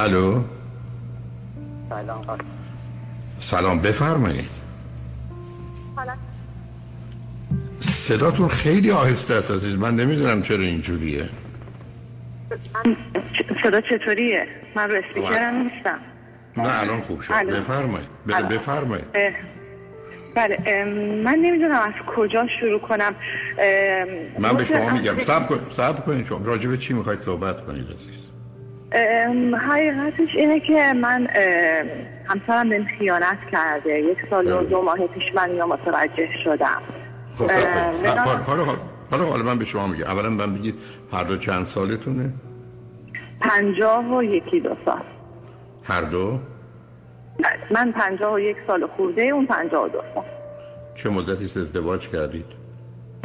[0.00, 0.42] الو؟
[1.90, 2.24] سلام
[3.40, 4.50] سلام بفرمایید.
[7.80, 11.28] صداتون خیلی آهسته است عزیز من نمی‌دونم چرا اینجوریه.
[13.62, 15.98] صدا چطوریه؟ من رو اسپیکرم نیستم.
[16.56, 17.32] نه الان خوب شد.
[17.32, 18.08] بفرمایید.
[18.26, 18.42] بله.
[18.42, 19.04] بفرمایید.
[20.34, 20.84] بله
[21.24, 23.14] من نمی‌دونم از کجا شروع کنم.
[24.38, 25.18] من به شما میگم.
[25.18, 26.40] صبر کن صبر کنید شما.
[26.44, 28.29] راجع به چی می‌خواید صحبت کنید عزیز؟
[28.92, 31.26] حقیقتش اینه که من
[32.26, 34.00] همسرم بهم خیانت کرده.
[34.00, 34.64] یک سال و.
[34.64, 36.82] دو ماه پیش من اینو متوجه شدم.
[37.38, 38.06] خب اه، صبر کنید.
[38.06, 38.20] نه.
[38.20, 38.78] حالا حالا
[39.10, 40.04] حالا حالا من به شما میگم.
[40.04, 40.74] اولا من بگید
[41.12, 42.30] هر دو چند سالتونه؟
[43.40, 45.02] پنجاه و یکی دو سال.
[45.84, 46.38] هر دو؟
[47.38, 50.24] بله، من پنجاه و یک سال خورده اون پنجاه و دو سال.
[50.94, 52.46] چه مدتی ازدواج کردید؟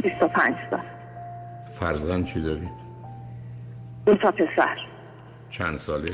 [0.02, 0.80] بیست و پنج سال.
[1.80, 2.86] فرزند چی دارید؟
[4.06, 4.76] دو تا پسر.
[5.50, 6.12] چند ساله؟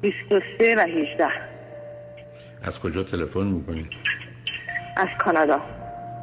[0.00, 1.28] بیست و سه و هیجده
[2.62, 3.90] از کجا تلفن می‌کنید
[4.96, 5.60] از کانادا.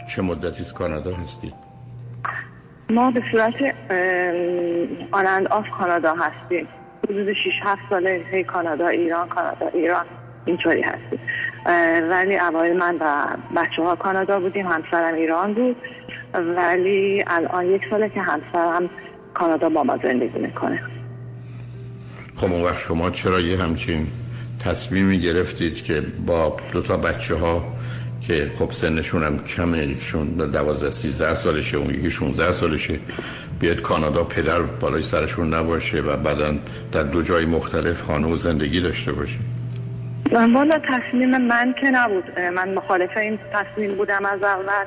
[0.10, 1.54] چه مدتی از کانادا هستید
[2.90, 3.54] ما به صورت
[5.12, 6.68] آنند آف کانادا هستیم.
[7.04, 10.06] حدود 6 7 ساله هی کانادا ایران کانادا ایران
[10.46, 11.20] اینطوری هستیم.
[12.10, 15.76] ولی اوایل من و بچه ها کانادا بودیم همسرم ایران بود.
[16.34, 18.90] ولی الان یک ساله که همسرم
[19.34, 20.84] کانادا با ما زندگی می‌کنه.
[22.38, 24.08] خب اون وقت شما چرا یه همچین
[24.60, 27.68] تصمیمی گرفتید که با دو تا بچه ها
[28.22, 33.00] که خب سنشون هم کمه یکیشون 12 13 سالشه اون یکی 16 سالشه
[33.60, 36.54] بیاد کانادا پدر بالای سرشون نباشه و بعدا
[36.92, 39.38] در دو جای مختلف خانه و زندگی داشته باشه؟
[40.32, 42.40] والا تصمیم من که نبود.
[42.40, 44.86] من مخالف این تصمیم بودم از اول.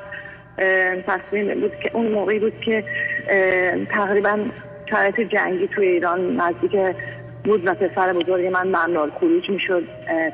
[1.07, 2.83] تصمیم بود که اون موقعی بود که
[3.89, 4.39] تقریبا
[4.91, 6.75] شرایط جنگی توی ایران نزدیک
[7.43, 9.83] بود و پسر بزرگ من ممنوع خروج می‌شد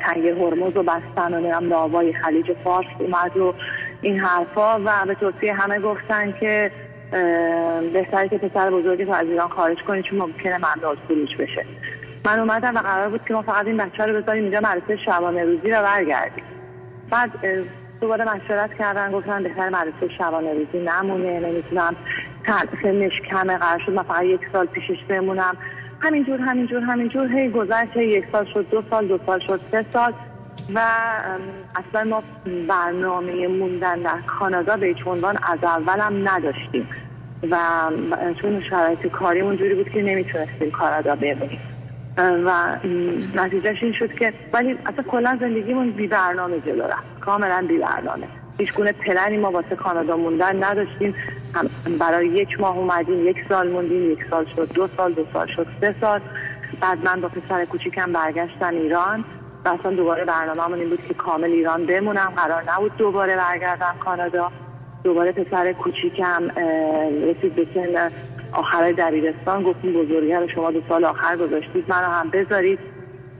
[0.01, 3.53] تنگه هرمز و بستن و نمی‌دونم لاوای خلیج فارس اومد و
[4.01, 6.71] این حرفا و به توصیه همه گفتن که
[7.93, 11.65] بهتره که پسر بزرگ تو از ایران خارج کنی چون ممکنه ممنوع خروج بشه.
[12.25, 15.43] من اومدم و قرار بود که ما فقط این بچه رو بذاریم اینجا مدرسه شبانه
[15.43, 16.43] روزی رو برگردیم.
[17.09, 17.31] بعد
[18.01, 21.95] دوباره مشورت کردن گفتن بهتر مدرسه شبانه روزی نمونه نمی‌تونم
[22.83, 25.57] سنش کمه قرار شد من فقط یک سال پیشش بمونم.
[25.99, 27.27] همینجور همینجور همینجور.
[27.27, 30.13] هی گذشت یک سال شد دو سال دو سال شد سه سال.
[30.75, 30.81] و
[31.75, 32.23] اصلا ما
[32.67, 36.87] برنامه موندن در کانادا به هیچ عنوان از اولم نداشتیم.
[37.51, 37.57] و
[38.41, 41.59] چون شرایط کاریمون جوری بود که نمی‌تونستیم کانادا بمونیم.
[42.17, 42.51] و
[43.35, 47.19] نتیجهش این شد که ولی اصلا کلا زندگیمون بی برنامه جلو رفت.
[47.21, 48.27] کاملا بی برنامه.
[48.57, 51.15] هیچ گونه پلنی ما واسه کانادا موندن نداشتیم.
[51.57, 51.69] هم
[51.99, 55.67] برای یک ماه اومدیم یک سال موندیم یک سال شد دو سال دو سال شد
[55.81, 56.21] سه سال.
[56.81, 59.25] بعد من با پسر کوچیکم برگشتم ایران
[59.65, 62.33] و اصلا دوباره برنامه این بود که کامل ایران بمونم.
[62.35, 64.51] قرار نبود دوباره برگردم کانادا.
[65.03, 66.43] دوباره پسر کوچیکم
[67.27, 68.11] رسید به سن
[68.53, 72.79] آخر دبیرستان گفتیم بزرگی رو شما دو سال آخر گذاشتید منو هم بذارید.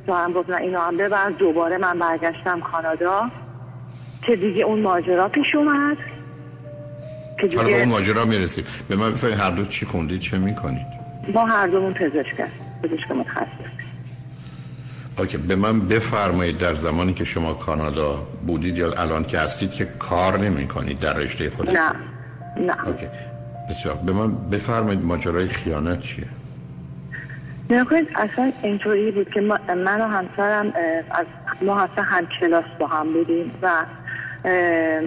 [0.07, 1.29] تو هم گفت نه اینو هم ببر.
[1.29, 3.31] دوباره من برگشتم کانادا
[4.22, 5.97] که دیگه اون ماجرا پیش اومد.
[7.42, 8.64] حالا به اون ماجرا می‌رسیم.
[8.90, 10.86] به من بفرمایید هر دو چی خوندید چه می‌کنید؟
[11.34, 12.48] ما هر دومون پزشک.
[12.84, 13.48] پزشک متخصص.
[15.20, 15.38] اوکی.
[15.38, 20.40] به من بفرمایید در زمانی که شما کانادا بودید یا الان که هستید که کار
[20.40, 21.92] نمی کنید در رشته خودتون؟ نه.
[22.58, 22.88] نه.
[22.88, 23.08] اوکی.
[23.70, 23.96] بسیار.
[23.96, 26.26] به من بفرمایید ماجرای خیانت چیه؟
[27.70, 29.42] نگاه کنید اصلا اینطوری بود که
[29.76, 30.74] من و همسرم
[31.12, 31.26] از
[31.62, 33.86] ما اصلا هم کلاس با هم بودیم و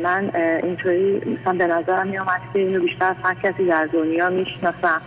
[0.03, 0.31] من
[0.63, 5.01] اینطوری مثلا به نظرم می آمد که اینو بیشتر از هر کسی در دنیا می‌شناسم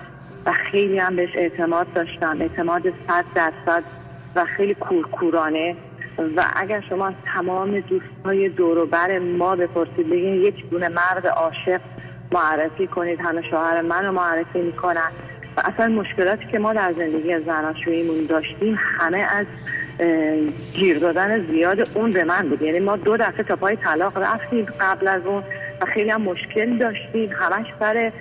[0.45, 2.37] و خیلی هم بهش اعتماد داشتم.
[2.39, 3.83] اعتماد صد درصد
[4.35, 5.75] و خیلی کورکورانه.
[6.35, 11.81] و اگر شما از تمام دوستای دوروبر ما بپرسید بگین یک دونه مرد عاشق
[12.31, 13.19] معرفی کنید.
[13.19, 15.11] همه شوهر منو معرفی می‌کنن.
[15.57, 19.45] و اصلا مشکلاتی که ما در زندگی زناشوییمون داشتیم همه از
[20.73, 22.61] گیر دادن زیاد اون به من بود.
[22.61, 25.43] یعنی ما دو دفعه تا پای طلاق رفتیم قبل از اون
[25.81, 27.29] و خیلی هم مشکل داشتیم.
[27.39, 28.11] همش سر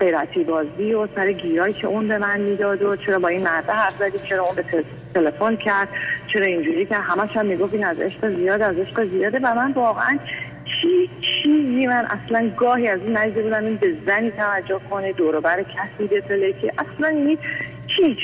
[0.00, 3.72] غیرتی بازی و سر گیرایی که اون به من می‌داد و چرا با این مرده
[3.72, 4.84] حرف زدی چرا اون به تل-
[5.14, 5.88] تلفن کرد
[6.26, 9.72] چرا اینجوری که همش هم می‌گفت این از عشق زیاد از عشق زیاده و من
[9.72, 10.18] واقعا
[10.64, 13.64] چی چیزی من اصلا گاهی از این ندیده بودم.
[13.64, 17.38] این به زنی توجه کنه دوروبر کسی بتله که اصلا یعنی
[17.86, 18.18] هیچ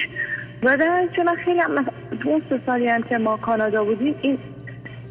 [0.62, 1.84] و در چون من خیلی هم
[2.22, 4.38] تو اون سه سالی هم که ما کانادا بودیم این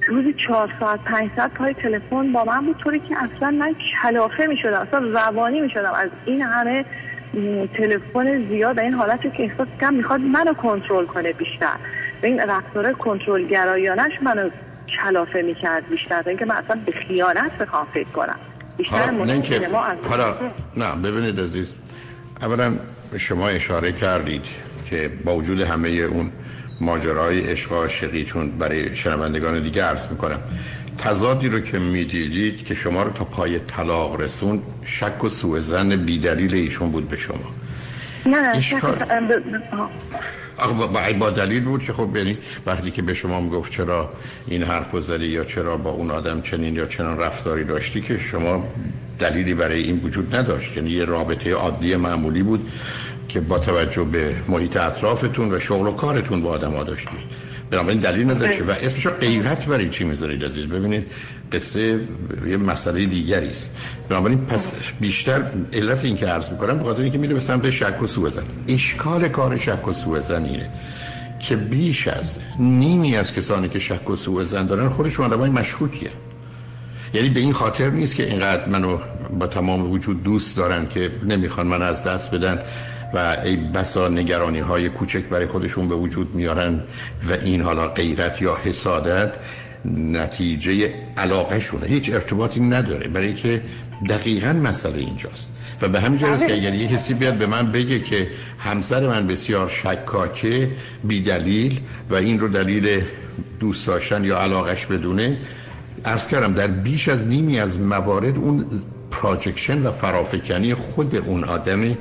[0.07, 4.45] روزی چهار ساعت پنج ساعت پای تلفن با من بود طوری که اصلا من کلافه
[4.45, 6.86] می شدم اصلا روانی می شدم از این همه
[7.77, 11.75] تلفن زیاد این حالت که احساس کم می‌خواد منو کنترل کنه بیشتر.
[12.24, 14.50] و این رفتار کنترل گرایانش منو
[15.04, 16.24] کلافه می‌کرد بیشتر.
[16.27, 18.39] اینکه من اصلا به خیانت بخوام فکر کنم.
[18.77, 19.12] بیشتر
[19.71, 20.36] ما حالا
[20.77, 21.74] نه ببینید عزیز.
[22.42, 22.74] اولا
[23.18, 24.70] شما اشاره کردید.
[24.92, 26.32] که با وجود همه اون
[26.80, 30.40] ماجرای عشق عاشقی چون برای شنوندگان دیگه عرض می‌کنم.
[30.98, 35.96] تضادی رو که می‌دیدید که شما رو تا پای طلاق رسون شک و سوء زن
[35.96, 37.54] بیدلیل ایشون بود به شما.
[38.26, 38.54] نه نه
[40.74, 44.10] با, با دلیل بود که خب یعنی وقتی که به شما می‌گفت چرا
[44.48, 48.68] این حرف زدی یا چرا با اون آدم چنین یا چنان رفتاری داشتی که شما
[49.20, 50.78] دلیلی برای این وجود نداشت.
[50.78, 52.72] یعنی یه رابطه عادی معمولی بود.
[53.33, 57.19] که با توجه به محیط اطرافتون و شغل و کارتون با آدم ها داشتید
[57.72, 61.06] بنابراین دلیل نداشته و اسمشو غیرت برای چی می‌ذارید عزیز؟ ببینید
[61.51, 62.00] قصه
[62.48, 63.72] یه مسئله دیگری است.
[64.10, 65.44] بنابراین پس بیشتر
[65.74, 68.44] علت این که عرض می‌کنم به خاطر اینکه میره به سمت شک و سوء زن.
[68.68, 70.48] اشکال کار شک و سوء زن
[71.39, 76.10] که بیش از نیمی از کسانی که شک و سوء زن دارن خودشون آدمای مشکوکیه.
[77.13, 78.98] یعنی به این خاطر نیست که اینقدر منو
[79.39, 82.60] با تمام وجود دوست دارن که نمی‌خوان من از دست بدن.
[83.13, 86.84] و ای بسا نگرانی های کوچک برای خودشون به وجود میارن
[87.30, 89.34] و این حالا غیرت یا حسادت
[89.96, 93.08] نتیجه علاقه شونه هیچ ارتباطی نداره.
[93.08, 93.62] برای که
[94.10, 95.54] دقیقا مسئله اینجاست.
[95.81, 98.28] و به همین جاست که اگر یه حسی بیاد به من بگه که
[98.60, 100.69] همسر من بسیار شکاکه
[101.04, 101.80] بیدلیل
[102.10, 103.02] و این رو دلیل
[103.60, 105.38] دوست داشتن یا علاقش بدونه
[106.06, 108.66] ارز کردم در بیش از نیمی از موارد اون
[109.12, 111.98] پراجکشن و فرافکنی خود اون آدمه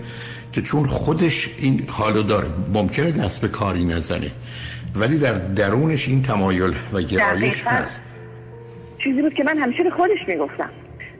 [0.53, 4.31] که چون خودش این حالو داره ممکنه دست به کاری نزنه
[4.97, 8.01] ولی در درونش این تمایل و گرایش هست.
[8.99, 10.71] چیزی بود که من همیشه به خودش می‌گفتم.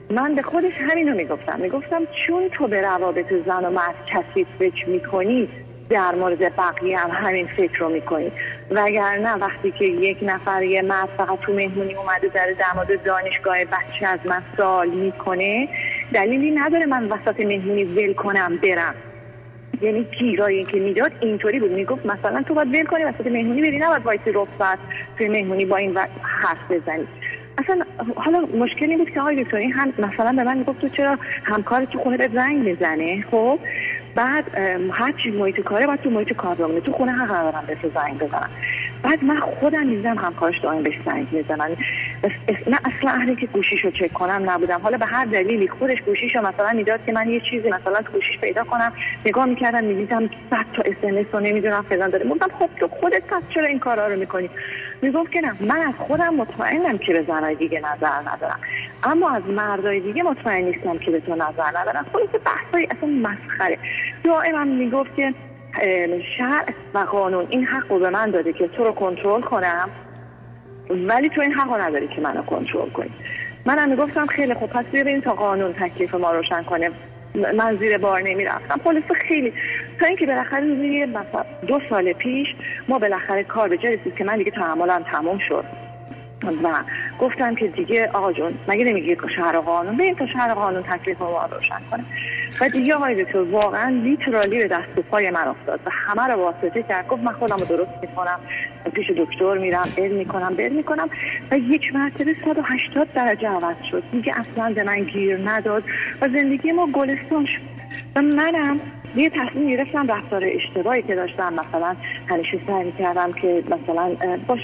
[0.09, 1.59] من به خودش همینو می‌گفتم.
[1.59, 5.49] می‌گفتم چون تو به روابط زن و مرد کسی فکر می‌کنی
[5.91, 8.31] در مورد بقیه هم همین فکر رو می‌کنی
[8.71, 14.07] وگرنه وقتی که یک نفر یه مرد فقط تو مهمونی اومده در دماد دانشگاه بچه
[14.07, 15.69] از من سال می‌کنه
[16.13, 18.95] دلیلی نداره من وسط مهمونی ول کنم برم.
[19.81, 21.71] یعنی گیرایی که می‌داد اینطوری بود.
[21.71, 24.79] می‌گفت مثلا تو باید ول کنی وسط مهمونی بری نباید وایسی رخصت
[25.17, 27.07] توی مهمونی با این حرف بزنی.
[27.57, 27.85] اصلا
[28.15, 31.99] حالا مشکلی بود که آقای دکتری هم مثلا به من می‌گفت تو چرا همکار تو
[32.17, 33.59] به زنگ می‌زنه خب؟
[34.15, 34.57] بعد
[34.91, 36.79] هر چی محیط کاره باید تو محیط کار بمونه.
[36.81, 38.49] تو خونه ندارم به تو زنگ بزنم.
[39.03, 41.69] بعد من خودم می‌زنم همکارش دائم بهش زنگ می‌زنن.
[42.67, 44.79] نه اصلا اهلی که گوشیشو چک کنم نبودم.
[44.83, 48.39] حالا به هر دلیلی خودش گوشیشو مثلا می‌داد که من یه چیزی مثلا تو گوشیش
[48.41, 48.93] پیدا کنم.
[49.25, 52.29] نگاه می‌کردم می‌دیدم صد تا اس رو نمی‌دونم فلان داره.
[52.29, 54.49] گفتم خب تو خودت پس چرا این کارا رو می‌کنی؟
[55.01, 58.59] می‌گفت که نه من از خودم مطمئنم که به زنای دیگه نظر ندارم.
[59.03, 62.05] اما از مردای دیگه مطمئن نیستم که به تو نظر ندارم.
[62.13, 63.77] خلاص بحثای اصلا مسخره.
[64.23, 65.33] دائما می‌گفت که
[66.37, 69.89] شرع و قانون این حق رو به من داده که تو رو کنترل کنم
[70.89, 73.11] ولی تو این حق نداری که منو کنترل کنی.
[73.65, 76.91] منم می‌گفتم خیلی خوب پس بیا تا قانون تکلیف ما روشن کنه
[77.35, 78.77] من زیر بار نمی‌رفتم.
[78.77, 79.53] پلیس خیلی
[79.99, 82.47] تا اینکه بالاخره روزی مثلا دو سال پیش
[82.87, 85.65] ما بالاخره کار به جای رسید که من دیگه تحملم تموم شد.
[86.43, 86.83] و
[87.19, 91.49] گفتم که دیگه آقا جون مگه نمیگی شهر قانون؟ بریم تا شهر قانون تکلیف ما
[91.51, 92.05] روشن کنه
[92.61, 96.41] و دیگه آقای دکتر واقعا لیترالی به دست و پای من افتاد و همه رو
[96.41, 97.07] واسطه کرد.
[97.07, 98.39] گفت من خودم رو درست می‌کنم.
[98.93, 101.09] پیش دکتر میرم علم می‌کنم بر می‌کنم.
[101.51, 104.03] و یک مرتبه 180 درجه عوض شد.
[104.11, 105.83] دیگه اصلا به من گیر نداد
[106.21, 107.61] و زندگی ما گلستان شد.
[108.15, 108.79] و منم
[109.15, 111.95] یه تصمیم گرفتم رفتار اشتباهی که داشتم مثلا
[112.29, 114.15] همیشه سعی کردم که مثلا
[114.47, 114.59] باش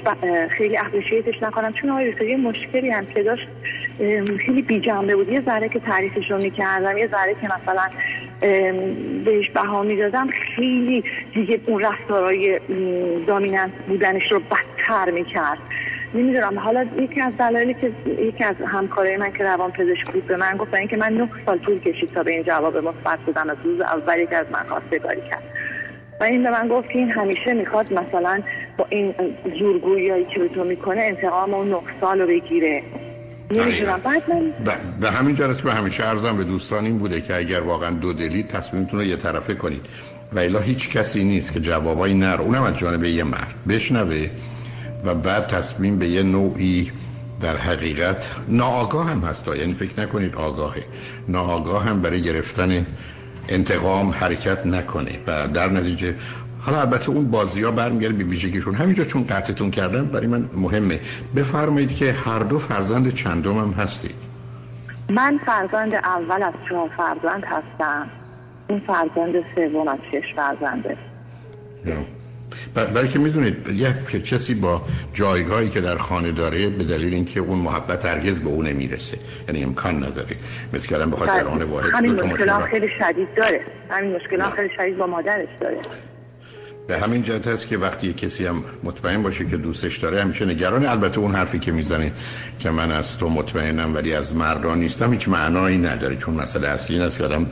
[0.49, 1.73] خیلی اپریشیتش نکنم.
[1.73, 3.47] چون آقای یه مشکلی هم که داشت
[4.45, 5.29] خیلی بی جنبه بود.
[5.29, 7.83] یه ذره که تعریفش رو می‌کردم یه ذره که مثلا
[9.25, 12.59] بهش بها می‌دادم خیلی دیگه اون رفتارهای
[13.27, 15.57] دامیننت بودنش رو بدتر می‌کرد.
[16.13, 16.59] نمی‌دونم.
[16.59, 20.57] حالا یکی از دلایلی که یکی از همکارای من که روان پزشک بود به من
[20.57, 23.81] گفتن که من نه سال طول کشید تا به این جواب مثبت بدم از روز
[23.81, 25.43] اولی که از من خواستگاری کرد.
[26.21, 28.41] و این به من گفت که این همیشه می‌خواد مثلا
[28.77, 29.13] با این
[29.59, 32.83] زورگویی که به تو می‌کنه انتقام اون نه سال رو بگیره.
[33.51, 33.99] نمی‌دونم.
[34.03, 34.53] بعد من
[35.01, 38.43] به همین جلسه به همیشه ارزم به دوستان این بوده که اگر واقعا دو دلی
[38.43, 39.85] تصمیمتون رو یه طرفه کنید.
[40.33, 43.53] و الا هیچ کسی نیست که جوابای نر اونم از جانب یه مرد.
[43.69, 44.29] بشنوه.
[45.05, 46.91] و بعد تصمیم به یه نوعی
[47.39, 49.47] در حقیقت ناآگاه هم هست.
[49.47, 50.83] یعنی فکر نکنید آگاهه.
[51.27, 52.85] ناآگاه هم برای گرفتن
[53.49, 55.11] انتقام حرکت نکنه.
[55.27, 56.15] و در نتیجه
[56.59, 58.75] حالا البته اون بازی ها برمیگرده به ویژگیشون.
[58.75, 60.99] همینجا چون قطعتون کردن برای من مهمه.
[61.35, 64.15] بفرمایید که هر دو فرزند چندم هم هستید؟
[65.09, 68.09] من فرزند اول از چهار فرزند هستم.
[68.69, 70.97] این فرزند سوم از شش فرزنده.
[72.73, 74.81] برای که می‌دونید یک کسی با
[75.13, 79.17] جایگاهی که در خانه داره به دلیل اینکه اون محبت هرگز به اون نمی‌رسه.
[79.47, 80.35] یعنی امکان نداره.
[80.73, 83.61] مثل که بخواد در آن واحد همین مشکل خیلی شدید داره.
[83.89, 85.77] همین مشکل خیلی شدید با مادرش داره.
[86.87, 90.85] به همین جهت هست که وقتی کسی هم مطمئن باشه که دوستش داره همیشه نگران.
[90.85, 92.11] البته اون حرفی که می‌زنه
[92.59, 96.15] که من از تو مطمئنم ولی از مردان نیستم هیچ معنایی نداره.
[96.15, 97.47] چون مسئله اصلی این است که آدم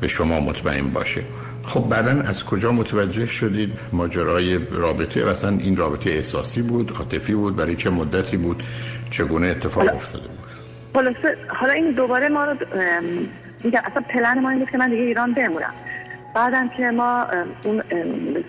[0.00, 1.22] به شما مطمئن باشه.
[1.64, 7.56] خب بعدا از کجا متوجه شدید ماجرای رابطه؟ اصلا این رابطه احساسی بود عاطفی بود
[7.56, 8.62] برای چه مدتی بود؟
[9.10, 10.38] چگونه اتفاق افتاده بود؟
[11.48, 12.56] حالا این دوباره ما رو
[13.64, 15.72] میگم اصلا پلن ما این بود که من دیگه ایران بمونم.
[16.34, 17.26] بعدم که ما
[17.64, 17.82] اون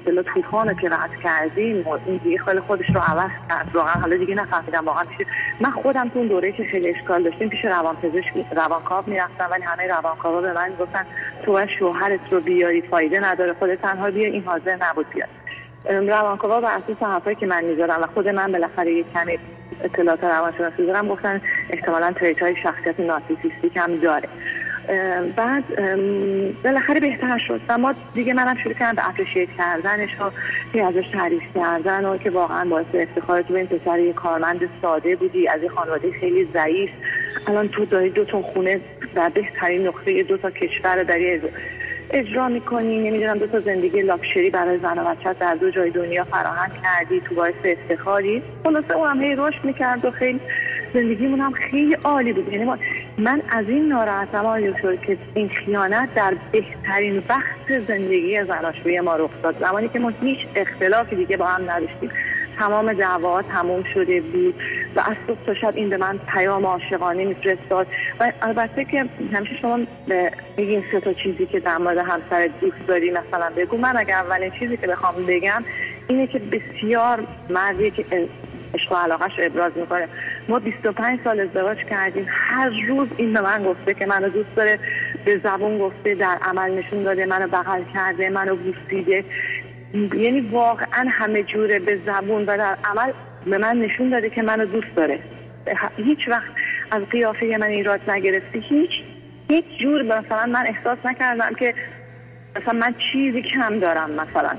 [0.05, 3.69] به طوفان که رد کردیم این دیگه خیلی خودش رو عوض کرد.
[3.73, 5.27] واقعا حالا دیگه نفهمیدم واقعا پیش
[5.59, 9.87] من خودم تو اون دوره که خیلی اشکال داشتیم پیش روانپزشک روانکاو می‌رفتم ولی همه
[9.87, 11.05] روانکاوا به من گفتن
[11.45, 15.29] تو شوهرت رو بیاری فایده نداره خودت تنها بیا این حاضر نبود بیاد.
[16.09, 19.39] روانکاوا بر اساس حرفایی که من می‌ذارم و خود من بالاخره یک کمی
[19.83, 24.29] اطلاعات روانشناسی دارم گفتن احتمالا تریت های شخصیت نارسیسیستیک هم داره.
[25.35, 25.63] بعد
[26.63, 27.61] بالاخره بهتر شد.
[27.69, 30.31] و ما دیگه منم شروع کردم به اپریشیت کردنش و
[30.79, 35.47] ازش تعریف کردن و که واقعا باعث افتخار تو این پسر یه کارمند ساده بودی
[35.47, 36.89] از یه خانواده خیلی ضعیف.
[37.47, 38.79] الان تو داری دو تا خونه
[39.15, 41.41] در بهترین نقطه دو تا کشور داری
[42.09, 43.09] اجرا می‌کنی.
[43.09, 47.21] نمی‌دونم دو تا زندگی لاکشری برای زن و بچه در دو جای دنیا فراهم کردی
[47.21, 48.43] تو باعث افتخاری.
[48.63, 50.39] خلاصه اون هم هی رشد می‌کرد و خیلی
[50.95, 52.53] زندگیمون هم خیلی عالی بود.
[52.53, 52.71] یعنی
[53.17, 59.15] من از این ناراحتم آقای دکتر که این خیانت در بهترین وقت زندگی زناشویی ما
[59.15, 59.59] رخ داد.
[59.59, 62.09] زمانی که ما هیچ اختلافی دیگه با هم نداشتیم.
[62.57, 64.55] تمام دعوا تموم شده بود
[64.95, 67.87] و از صبح تا شب این به من پیام عاشقانه میفرستاد.
[68.19, 69.79] و البته که همیشه شما
[70.57, 73.77] میگین سه تا چیزی که در مورد همسر دوست داری مثلا بگو.
[73.77, 75.63] من اگر اولین چیزی که بخوام بگم
[76.07, 78.05] اینه که بسیار مردی که
[78.73, 80.07] عشق و علاقش ابراز می‌کنه.
[80.49, 82.25] ما 25 سال ازدواج کردیم.
[82.29, 84.79] هر روز این به من گفته که منو دوست داره
[85.25, 89.23] به زبون گفته در عمل نشون داده منو بغل کرده منو بوسیده
[89.93, 93.11] یعنی واقعا همه جوره به زبون و در عمل
[93.45, 95.19] به من نشون داده که منو دوست داره.
[95.97, 96.51] هیچ وقت
[96.91, 98.59] از قیافه من ایراد نگرفته.
[98.59, 98.91] هیچ
[99.49, 101.73] هیچ جور مثلا من احساس نکردم که
[102.55, 104.51] مثلا من چیزی کم دارم مثلا.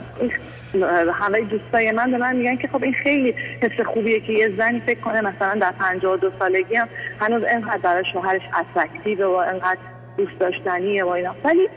[1.13, 4.83] همه دوستای من به من میگن که خب این خیلی حس خوبیه که یه زنی
[4.87, 6.89] فکر کنه مثلا در 52 سالگی هم
[7.21, 9.79] هنوز اینقدر برای شوهرش attractive و اینقدر
[10.17, 11.35] دوست داشتنیه و اینا.
[11.45, 11.69] ولی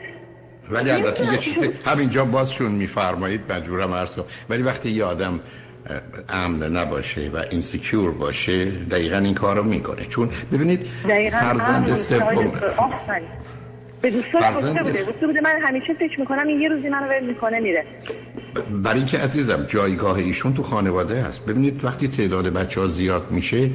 [0.70, 4.24] ولی البته یه چیزی همینجا بازشون میفرمایید مجبورم عرض کنم.
[4.50, 5.40] ولی وقتی یه آدم
[6.28, 10.04] امن نباشه و اینسیکیور باشه دقیقا این کار رو می‌کنه.
[10.04, 10.86] چون ببینید
[11.30, 12.52] فرزند سوم
[14.02, 15.04] به دوستان گفته بوده.
[15.04, 17.84] گفته بوده من همیشه فکر می‌کنم این یه روزی منو ول می‌کنه میره.
[18.82, 21.44] برای اینکه عزیزم جایگاه ایشون تو خانواده هست.
[21.44, 23.70] ببینید وقتی تعداد بچه ها زیاد میشه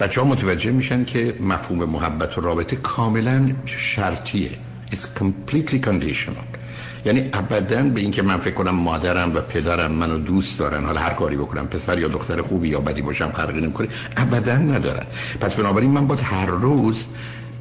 [0.00, 4.50] بچه ها متوجه میشن که مفهوم محبت و رابطه کاملا شرطیه.
[4.90, 6.58] It's completely conditional.
[7.04, 11.14] یعنی ابدا به اینکه من فکر کنم مادرم و پدرم منو دوست دارن حالا هر
[11.14, 13.88] کاری بکنم پسر یا دختر خوبی یا بدی باشم فرقی نمی‌کنه.
[14.16, 15.06] ابدا ندارن.
[15.40, 17.06] پس بنابراین من باید هر روز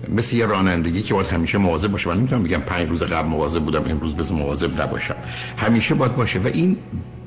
[0.09, 2.09] مثل یه رانندگی که باید همیشه مواظب باشه.
[2.09, 5.15] من نمی‌تونم بگم پنج روز قبل مواظب بودم امروز بز مواظب نباشم.
[5.57, 6.77] همیشه باید باشه و این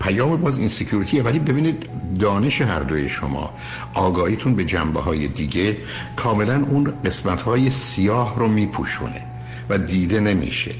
[0.00, 1.86] پیام باز این سکیوریتیه ولی ببینید
[2.20, 3.50] دانش هر دوی شما
[3.94, 5.76] آگاهیتون به جنبه های دیگه
[6.16, 9.22] کاملا اون قسمت های سیاه رو میپوشونه
[9.68, 10.74] و دیده نمیشه.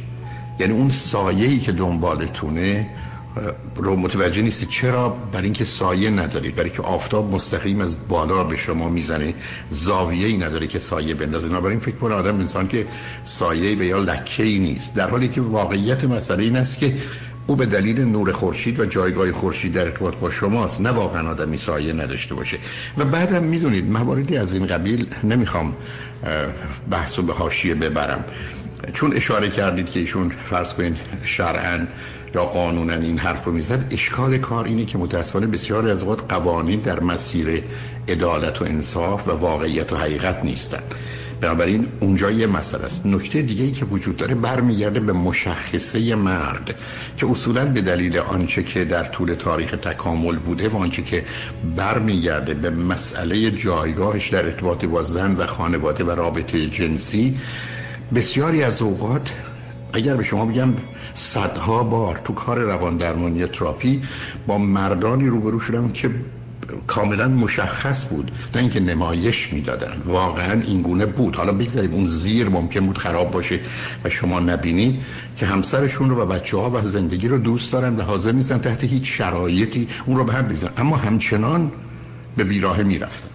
[0.61, 2.87] یعنی اون سایه‌ای که دنبالتونه
[3.77, 4.67] رو متوجه نیستی.
[4.67, 9.35] چرا برای اینکه سایه ندارید برای که آفتاب مستقیم از بالا به شما می‌زنه
[9.71, 11.49] زاویه ای نداره که سایه بندازه.
[11.49, 12.87] برای این فکر کنه آدم انسان که
[13.25, 14.95] سایه به یا لکه ای نیست.
[14.95, 16.95] در حالی که واقعیت مسئله این است که
[17.47, 20.81] او به دلیل نور خورشید و جایگاه خورشید در ارتباط با شماست.
[20.81, 22.59] نه واقعا آدمی سایه نداشته باشه.
[22.99, 25.77] و بعدم می‌دونید مواردی از این قبیل نمی‌خوام
[26.91, 28.25] بحث و به حاشیه ببرم.
[28.93, 31.89] چون اشاره کردید که ایشون فرض کنید شرعن
[32.35, 36.81] یا قانونا این حرف رو می‌زد اشکال کار اینه که متاسفانه بسیاری از اوقات قوانین
[36.81, 37.63] در مسیر
[38.09, 40.83] عدالت و انصاف و واقعیت و حقیقت نیستن.
[41.41, 43.07] بنابراین اونجا یه مسئله است.
[43.07, 46.75] نکته دیگه ای که وجود داره برمیگرده به مشخصه مرد
[47.17, 51.25] که اصولا به دلیل آنچه که در طول تاریخ تکامل بوده و آنچه که
[51.77, 57.39] برمیگرده به مسئله جایگاهش در ارتباط با زن و خانواده و رابطه جنسی
[58.15, 59.31] بسیاری از اوقات
[59.93, 60.75] اگر به شما بگم
[61.15, 64.03] صدها بار تو کار روان درمانی تراپی
[64.47, 66.11] با مردانی روبرو شدم که
[66.87, 69.93] کاملا مشخص بود نه اینکه نمایش می‌دادن.
[70.07, 71.37] واقعا این گونه بود.
[71.37, 73.61] حالا بگذاریم اون زیر ممکن بود خراب باشه
[74.05, 75.01] و شما نبینید
[75.37, 78.85] که همسرشون رو و بچه ها و زندگی رو دوست دارن و حاضر نیستن تحت
[78.85, 80.71] هیچ شرایطی اون رو به هم بریزن.
[80.77, 81.73] اما همچنان
[82.37, 83.31] به بیراه می‌رفتند.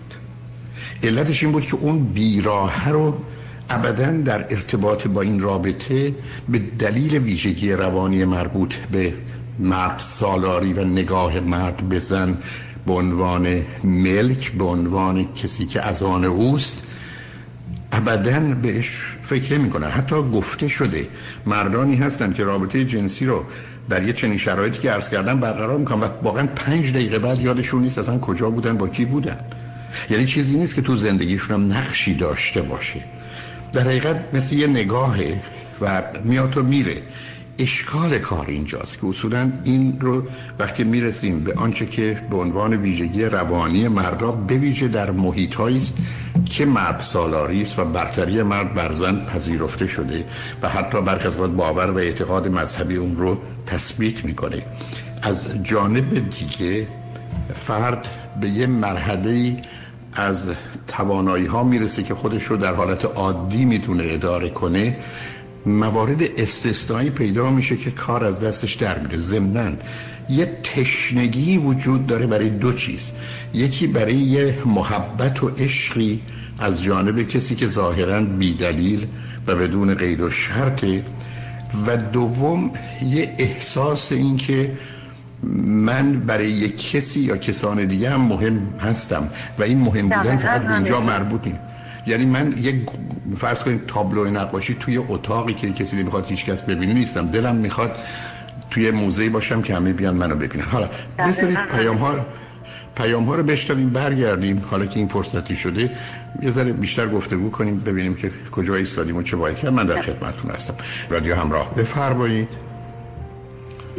[1.03, 3.17] علتش این بود که اون بیراه رو
[3.69, 6.13] ابدا در ارتباط با این رابطه
[6.50, 9.13] به دلیل ویژگی روانی مربوط به
[9.60, 12.38] مرد سالاری و نگاه مرد به زن
[12.86, 16.84] به عنوان ملک به عنوان کسی که از آن اوست
[17.91, 19.88] ابدا بهش فکر نمی کنن.
[19.88, 21.07] حتی گفته شده
[21.45, 23.43] مردانی هستن که رابطه جنسی رو
[23.89, 27.81] در یه چنین شرایطی که عرض کردن برقرار می‌کنن و واقعا پنج دقیقه بعد یادشون
[27.81, 29.38] نیست اصلا کجا بودن با کی بودن.
[30.10, 33.01] یعنی چیزی نیست که تو زندگیشون هم نقشی داشته باشه.
[33.75, 35.41] در حقیقت مثل یه نگاهه
[35.82, 37.01] و میاد و میره.
[37.60, 40.24] اشکال کار اینجاست که اصولا این رو
[40.60, 45.98] وقتی می‌رسیم به آنچه که به عنوان ویژگی روانی مردا بویژه در محیط است
[46.46, 50.25] که مرد سالاری است و برتری مرد بر زن پذیرفته شده
[50.62, 54.62] و حتی برخی از باور و اعتقاد مذهبی اون رو تثبیت می‌کنه.
[55.22, 56.88] از جانب دیگه
[57.55, 58.08] فرد
[58.41, 59.58] به یه مرحله
[60.15, 60.50] از
[60.88, 64.98] توانایی ها می‌رسه که خودش رو در حالت عادی می‌تونه اداره کنه
[65.65, 69.17] موارد استثنایی پیدا میشه که کار از دستش در میره.
[69.17, 69.77] ضمن
[70.29, 73.12] یه تشنگی وجود داره برای دو چیز.
[73.53, 76.22] یکی برای یه محبت و عشقی
[76.60, 79.07] از جانب کسی که ظاهرا بیدلیل
[79.48, 81.03] و بدون قید و شرطه
[81.88, 82.72] و دوم
[83.10, 84.72] یه احساس این که
[85.63, 90.62] من برای یک کسی یا کسان دیگه هم مهم هستم و این مهم بودن فقط
[90.62, 91.60] به اینجا مربوطیم.
[92.08, 92.75] یعنی من یک
[93.38, 97.27] فرض کنید تابلو نقاشی توی اتاقی که کسی نمی‌خواد هیچ کس ببینه نیستم.
[97.27, 97.96] دلم می‌خواد
[98.72, 100.63] توی موزه باشم که همه بیان منو ببینن.
[100.63, 100.89] حالا
[101.20, 102.25] بذارید پیام ها
[102.96, 104.62] پیام ها رو بشنویم برگردیم.
[104.72, 105.92] حالا که این فرصتی شده
[106.42, 109.74] یه ذره بیشتر گفتگو کنیم ببینیم که کجا ایستادیم و چه باید کرد.
[109.74, 110.74] من در خدمتتون هستم.
[111.10, 111.75] رادیو همراه.
[111.75, 112.48] بفرمایید.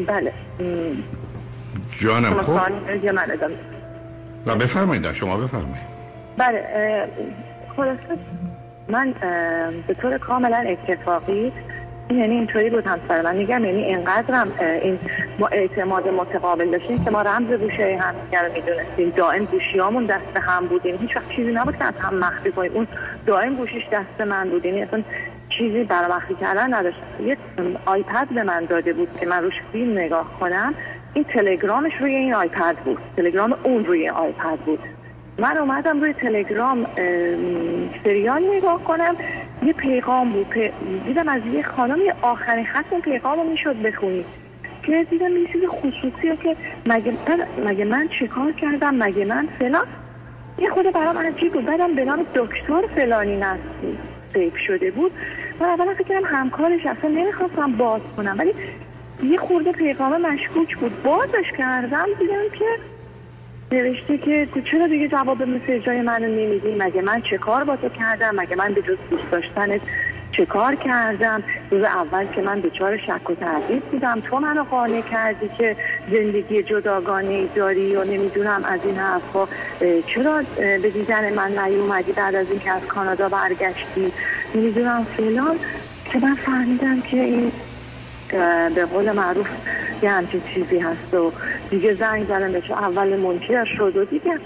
[0.06, 0.32] بله.
[1.92, 2.60] جانم خوب
[4.46, 5.86] و بفرمایید شما بفرمایید.
[6.38, 6.64] بله
[7.76, 8.18] خلاصه
[8.88, 9.14] من
[9.86, 11.52] به طور کاملا اتفاقی
[12.10, 13.36] یعنی اینطوری بود همسر من.
[13.36, 14.98] میگم یعنی اینقدرم این
[15.38, 19.10] ما اعتماد متقابل داشتیم که ما رمز گوشه هم رو می‌دونستیم.
[19.10, 20.96] دائم گوشیامون دست هم بودیم.
[20.96, 22.72] هیچ وقت چیزی نبود که از هم مخفی کنیم.
[22.74, 22.86] اون
[23.26, 24.64] دائم گوشیش دست من بود.
[24.64, 25.02] یعنی اصلا
[25.58, 26.98] چیزی برای مخفی کردن نداشت.
[27.24, 27.36] یه
[27.86, 30.74] آیپد به من داده بود که من روش فیلم نگاه کنم.
[31.14, 32.98] این تلگرامش روی این آیپد بود.
[33.16, 34.78] تلگرام اون روی آیپد بود.
[35.38, 36.86] من اومدم روی تلگرام
[38.04, 39.16] سریال نگاه کنم.
[39.62, 40.54] یه پیغام بود.
[41.06, 44.24] دیدم از یه خانم یه آخرین خط اون پیغام رو می‌شد بخونی.
[44.82, 49.86] که دیدم یه چیز خصوصیه که مگه من, مگه من چیکار کردم؟ مگه من فلان؟
[50.58, 51.64] یه خود برام عجیب بود.
[51.64, 53.36] بعدم به نام دکتر فلانی
[54.36, 55.12] سیف شده بود
[55.60, 58.52] من اولا فکر کردم همکارش اصلا نمی‌خواستم باز کنم ولی
[59.22, 61.02] یه خورده پیغام مشکوک بود.
[61.02, 62.64] بازش کردم دیدم که
[63.72, 68.40] نوشته که چرا دیگه جواب مسیجای منو نمیدی؟ مگه من چه کار با تو کردم؟
[68.40, 69.80] مگه من به جز دوست داشتنت
[70.36, 74.20] چه کار کردم؟ روز اول که من دچار شک و تردید بودم.
[74.20, 75.76] تو منو قانع کردی که
[76.12, 79.48] زندگی جداگانه داری و نمی‌دونم از این حرفا.
[80.06, 84.12] چرا به دیدن من نیومدی بعد از اینکه از کانادا برگشتی؟
[84.54, 85.58] نمی‌دونم فلان.
[86.04, 87.52] که من فهمیدم که این
[88.74, 89.46] به قول معروف
[90.02, 91.32] یه همچین چیزی هست و
[91.70, 94.38] دیگه زنگ زدن بهش اول منکر شد و دیگه.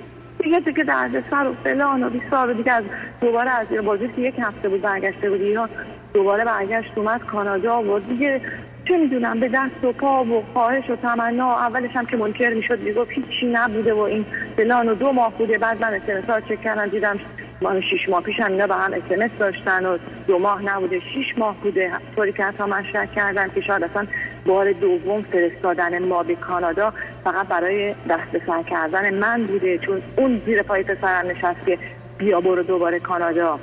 [0.43, 2.85] دیگه دیگه درد سر و فلان و بیسار و دیگه از
[3.21, 5.69] دوباره از بازی که یک هفته بود برگشته بود ایران
[6.15, 8.41] دوباره برگشت اومد کانادا و دیگه
[8.89, 12.81] چه می‌دونم به دست و پا و خواهش و تمنا اولش هم که منکر می‌شد
[12.81, 14.27] می‌گفت هیچی نبوده و این
[14.57, 15.59] فلان و دو ماه بوده.
[15.59, 17.21] بعد من اسمس چک کردم دیدم
[17.63, 21.39] ما شیش ماه پیش هم اینا به هم اسمس داشتن و دو ماه نبوده شیش
[21.39, 21.91] ماه بوده.
[22.17, 24.07] طوری که حتی من شک کردم که شاید اصلا
[24.47, 26.93] بار دوم فرستادن ما به کانادا
[27.25, 31.79] فقط برای دست سر کردن من بوده چون اون زیر پای پسرم نشست که
[32.19, 33.59] بیا برو دوباره کانادا.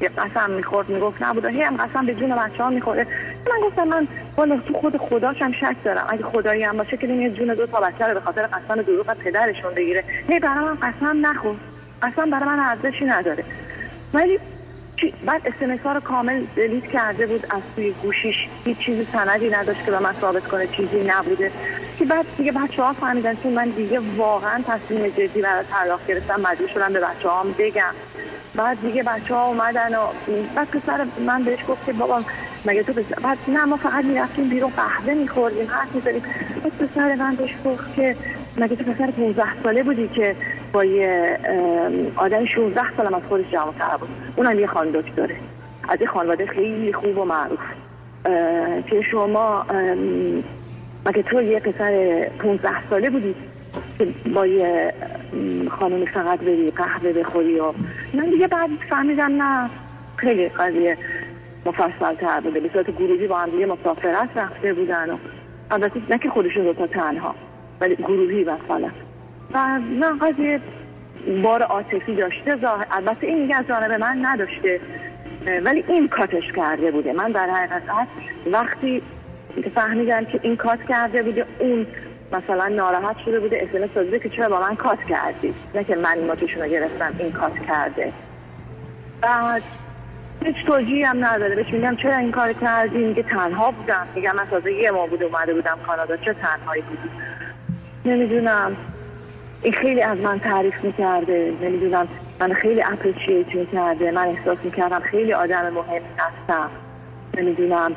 [0.00, 2.80] یه قسم می‌خورد می‌گفت نبوده هی هم قسم به جون بچه ها من
[3.62, 6.06] گفتم من والا تو خود خداشم شک دارم.
[6.08, 9.14] اگه خدایی هم باشه که یه جون دو تا بچه رو به خاطر قسم دروغ
[9.14, 10.04] پدرشون بگیره.
[10.28, 11.56] هی برای من قسم نخور.
[12.02, 13.44] قسم برای من ارزشی نداره.
[14.14, 14.38] ولی
[15.26, 18.36] بعد اسمس ها رو کامل دلیت کرده بود از توی گوشیش.
[18.64, 21.52] هیچ چیزی سندی نداشت که به من ثابت کنه چیزی نبوده.
[21.98, 26.40] که بعد دیگه بچه ها فهمیدن که من دیگه واقعا تصمیم جدی برای طلاق گرفتم
[26.40, 27.94] مجبور شدم به بچه هم بگم.
[28.54, 30.06] بعد دیگه بچه ها اومدن و
[30.56, 32.22] بعد پسر من بهش گفت که بابا
[32.64, 36.22] مگه تو بسر بعد نه ما فقط می‌رفتیم بیرون قهوه میخوردیم حرف می‌زدیم.
[36.62, 38.16] بعد پسر من بهش گفت که
[38.56, 40.36] مگه تو پسر 15 ساله بودی که
[40.72, 41.38] با یه
[42.16, 44.08] آدم 16 سال از خودش جوان‌تر بود.
[44.36, 45.36] اونم یه خانم دکتره.
[45.88, 47.58] از یه خانواده خیلی خوب و معروف.
[48.86, 49.66] که شما
[51.06, 53.34] مگه تو یه پسر 15 ساله بودی
[53.98, 54.92] که با یه
[55.70, 57.72] خانم فقط بری قهوه بخوری و
[58.14, 59.70] من دیگه بعد فهمیدم نه.
[60.16, 60.98] خیلی قضیه
[61.66, 62.60] مفصل تر بوده.
[62.60, 65.16] به صورت گروهی با هم دیگه مسافرت رفته بودن و
[65.70, 67.34] البته نه که خودشون دوتا تنها
[67.80, 68.90] ولی گروهی مثلا
[69.54, 70.60] و نه قضیه
[71.42, 72.58] بار عاطفی داشته
[72.90, 74.80] البته این میگه از جانب من نداشته
[75.64, 77.12] ولی این کاتش کرده بوده.
[77.12, 77.82] من در حقیقت
[78.52, 79.02] وقتی
[79.74, 81.86] فهمیدم که این کات کرده بوده اون
[82.32, 86.18] مثلا ناراحت شده بوده اسمس داده که چرا با من کات کردی؟ نه که من
[86.26, 88.12] نوتشون رو گرفتم این کات کرده.
[89.20, 89.62] بعد
[90.44, 91.54] هیچ توجیهی هم نداره.
[91.54, 94.06] بهش میگم چرا این کار کردی؟ میگه تنها بودم.
[94.14, 96.16] میگم من تازه یه ما بود اومده بودم کانادا.
[96.16, 97.10] چه تنهایی بودی؟
[98.04, 98.76] نمی‌دونم.
[99.62, 102.08] این خیلی از من تعریف می‌کرده نمی‌دونم
[102.40, 106.70] من خیلی اپریشیت می‌کرده من احساس می‌کردم خیلی آدم مهمی هستم.
[107.36, 107.96] نمی‌دونم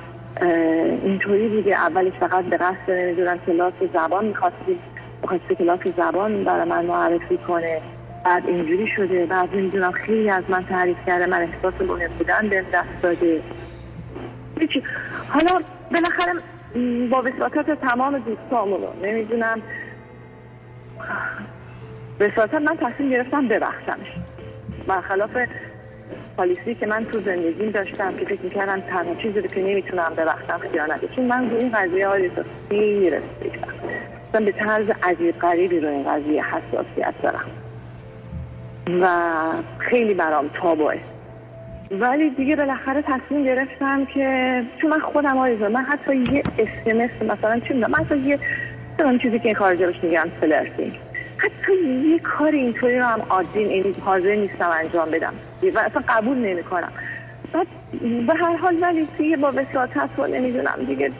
[1.03, 4.79] اینطوری بوده اولش فقط به قصد نمی‌دونم کلاس زبان می‌خواستی
[5.21, 7.81] می‌خواستی کلاس زبان برای من معرفی کنه.
[8.23, 12.61] بعد اینجوری شده بعد نمی‌دونم خیلی از من تعریف کرده من احساس مهم بودن به
[12.73, 13.41] دست داده.
[15.27, 16.33] حالا بالاخره
[17.09, 19.61] با وساطت تمام دوستامونو نمی‌دونم.
[22.23, 24.07] وساطت من تصمیم گرفتم ببخشمش
[24.87, 25.37] برخلاف
[26.37, 30.57] پالیسی که من تو زندگیم داشتم که فکر می‌کردم تنها چیزی رو که نمی‌تونم ببخشم
[30.71, 32.29] خیانته چون من رو این قضیه های
[32.69, 37.45] رسیدم به طرز عجیب غریبی رو این قضیه حساسیت دارم.
[39.01, 39.07] و
[39.77, 40.95] خیلی برام تابوه.
[41.91, 47.59] ولی دیگه بالاخره تصمیم گرفتم که چون من خودم آیزا من حتی یه اسمس مثلا
[47.59, 48.39] چون من حتی یه
[49.21, 50.99] چیزی که این خارجه بهش میگم فلرتینگ
[51.43, 51.73] حتی
[52.09, 55.33] یه کار اینطوری رو هم عادی این حاضر نیستم انجام بدم.
[55.75, 56.91] و اصلا قبول نمی کنم
[57.53, 57.67] بعد
[58.27, 61.11] به هر حال ولی دیگه با وساطت و نمی‌دونم دیگه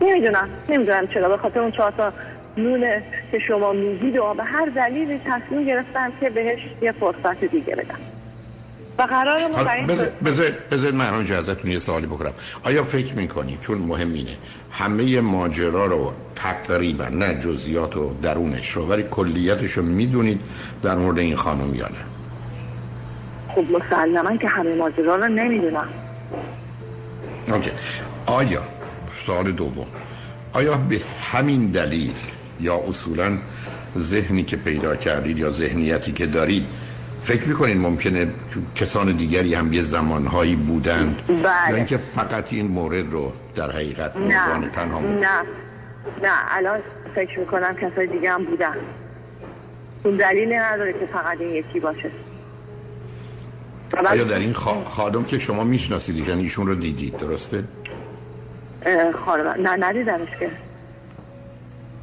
[0.00, 0.48] نمی‌دونم.
[0.68, 1.28] نمی‌دونم چرا.
[1.28, 2.12] به خاطر اون چهار تا
[2.56, 7.76] نون که شما میگید و به هر دلیلی تصمیم گرفتم که بهش یه فرصت دیگه
[7.76, 8.15] بدم.
[8.98, 9.38] و قرار
[10.70, 12.32] بذارید من اونجا ازتون یه سوالی بکنم
[12.64, 14.36] آیا فکر می‌کنی؟ چون مهم اینه.
[14.70, 20.40] همه ماجرا رو تقریبا نه جزئیات و درونش رو ولی کلیتش رو می‌دونید
[20.82, 21.94] در مورد این خانم یا نه؟
[23.54, 25.88] خب مسلما که همه ماجرا رو نمی‌دونم.
[27.52, 27.70] اوکی.
[28.26, 28.62] آیا
[29.26, 29.86] سوال دوم.
[30.52, 31.00] آیا به
[31.32, 32.12] همین دلیل
[32.60, 33.38] یا اصولا
[33.98, 36.66] ذهنی که پیدا کردید یا ذهنیتی که دارید
[37.26, 38.28] فکر می‌کنین ممکنه
[38.74, 41.70] کسان دیگری هم یه زمانهایی بودند بله.
[41.70, 44.68] یا اینکه فقط این مورد رو در حقیقت نه.
[44.72, 45.40] تنها نه.
[46.22, 46.30] نه.
[46.48, 46.80] الان
[47.14, 48.76] فکر می‌کنم کسای دیگه هم بودن.
[50.04, 52.10] اون دلیل نداره که فقط این یکی باشه.
[54.10, 54.52] آیا در این
[54.84, 57.64] خادم که شما می‌شناسید یعنی ایشون رو دیدید درسته؟
[59.26, 60.50] خانم نه ندیدمش که.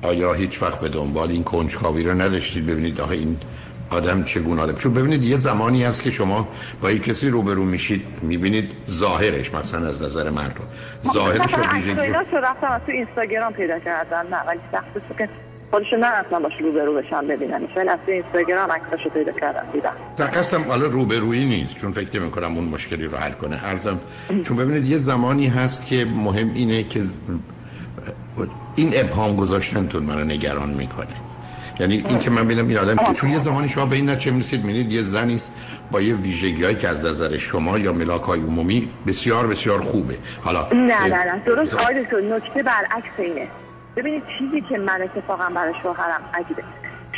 [0.02, 3.38] آیا هیچ وقت به دنبال این کنجکاوی رو نداشتید؟ ببینید آخه این
[3.94, 6.48] آدم چگونه آدم چون ببینید یه زمانی هست که شما
[6.82, 10.68] با یک کسی روبرو میشید می‌بینید ظاهرش مثلا از نظر مردم
[11.14, 15.30] ظاهرش رو ویژگی رو رفتم تو اینستاگرام پیدا کردم نه ولی سخت که
[15.72, 20.28] خودشون نه اصلا باش روبرو بشم ببینم ولی از اینستاگرام عکساشو پیدا کردم دیدم در
[20.28, 23.66] قصدم حالا روبرویی نیست چون فکر نمی کنم اون مشکلی رو حل کنه.
[23.66, 24.00] ارزم
[24.44, 27.02] چون ببینید یه زمانی هست که مهم اینه که
[28.76, 31.33] این ابهام گذاشتنتون منو نگران می‌کنه.
[31.80, 34.32] یعنی این که من ببینم این آدم که چون یه زمانی شما به این نتیجه
[34.32, 35.52] می‌رسید می‌بینید یه زنی است
[35.92, 40.18] با یه ویژگیایی که از نظر شما یا ملاک های عمومی بسیار بسیار خوبه.
[40.44, 41.42] حالا نه نه نه.
[41.46, 43.48] درست آقای تو نکته برعکس اینه.
[43.96, 46.64] ببینید چیزی که من اتفاقا برای شوهرم عجیبه.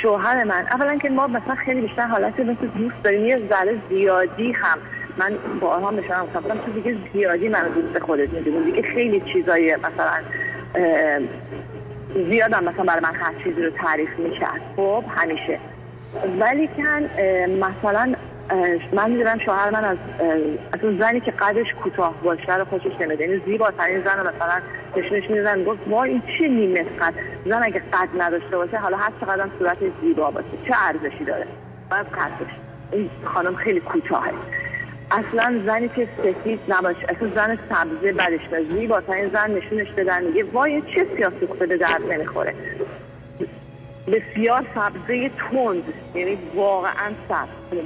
[0.01, 3.25] شوهر من اولا که ما مثلا خیلی بیشتر حالت مثل دوست داریم.
[3.25, 4.77] یه ذره زیادی هم
[5.17, 8.71] من با آرام بشم گفتم تو دیگه زیادی من دوست خودت می‌دونی.
[8.71, 10.11] دیگه خیلی چیزای مثلا
[12.23, 15.59] زیادم مثلا برای من هر چیزی رو تعریف می‌کرد خب همیشه.
[16.39, 17.03] ولی کن
[17.47, 18.13] مثلا
[18.93, 19.97] من می‌دونم شوهر من از
[20.71, 23.27] از اون زنی که قدش کوتاه باشه رو خوشش نمیده.
[23.27, 24.61] یعنی زیباترین زن رو مثلا
[24.97, 27.13] نشونش می‌دادن گفت وای این چه نیمه قد.
[27.45, 30.47] زن اگه قد نداشته باشه حالا هر چقدر صورت زیبا باشه.
[30.67, 31.47] چه ارزشی داره؟
[31.89, 32.53] بعد قدش.
[32.91, 34.31] این خانم خیلی کوتاهه.
[35.11, 38.41] اصلا زنی که سفید نباشه اصلا زن سبزه بدش
[39.07, 42.53] تا این زن نشونش بدن میگه وای چه سیاسی به درد نمی‌خوره؟
[44.07, 45.83] بسیار سبزه تند
[46.15, 47.77] یعنی واقعا سبز.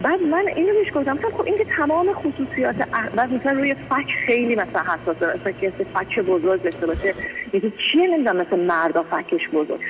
[0.00, 2.76] بعد من اینو میش گفتم خب این که تمام خصوصیات
[3.16, 7.14] بعد مثلا روی فک خیلی مثلا حساسه مثلا که فک بزرگ داشته باشه
[7.52, 9.80] یکی چیه نمی‌دونم مثلا مردا فکش بزرگ.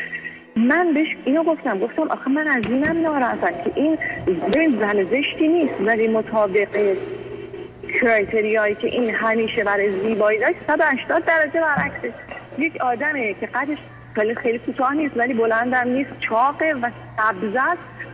[0.56, 3.98] من بهش اینو گفتم گفتم آخه من از اینم ناراحتم که این
[4.52, 6.96] ببین زن زشتی نیست ولی مطابق
[8.00, 12.12] کرایتریایی که این همیشه برای زیبایی داشت 180 درجه برعکسه.
[12.58, 13.78] یک آدمه که قدش
[14.14, 17.56] خیلی خیلی کوتاه نیست ولی بلندم نیست چاقه و سبز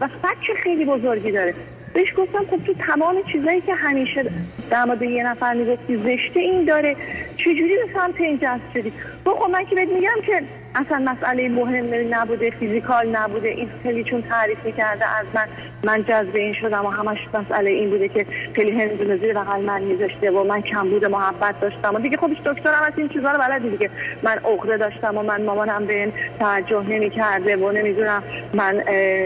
[0.00, 1.55] و فک خیلی بزرگی داره.
[1.94, 4.24] بهش گفتم خب تو تمام چیزایی که همیشه
[4.70, 6.96] در مورد یه نفر می‌گفتی زشته این داره
[7.37, 8.92] چجوری به سمت این جذب شدی؟
[9.24, 10.42] خب من که بهت میگم که
[10.74, 13.48] اصلا مسئله مهم نبوده فیزیکال نبوده.
[13.48, 15.48] این خیلی چون تعریف می‌کرده از من.
[15.85, 19.83] من جذب این شدم و همش مسئله این بوده که خیلی هندونه زیر بغل من
[19.83, 21.95] میذاشته و من کم بوده محبت داشتم.
[21.95, 23.90] و دیگه خودش دکترم از این چیزا رو بلدی دیگه.
[24.23, 28.23] من عقده داشتم و من مامانم به این توجه نمی‌کرده و نمی‌دونم
[28.55, 28.81] من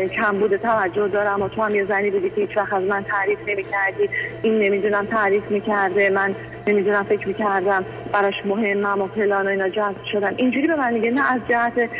[0.07, 3.03] کم بوده توجه دارم و تو هم یه زنی بودی که هیچ وقت از من
[3.03, 4.09] تعریف نمی‌کردی.
[4.43, 6.35] این نمی‌دونم تعریف می‌کرده من
[6.67, 10.35] نمی‌دونم فکر می‌کردم براش مهمم و پلان و اینا جذب شدم.
[10.37, 11.91] اینجوری به من میگه نه از جهت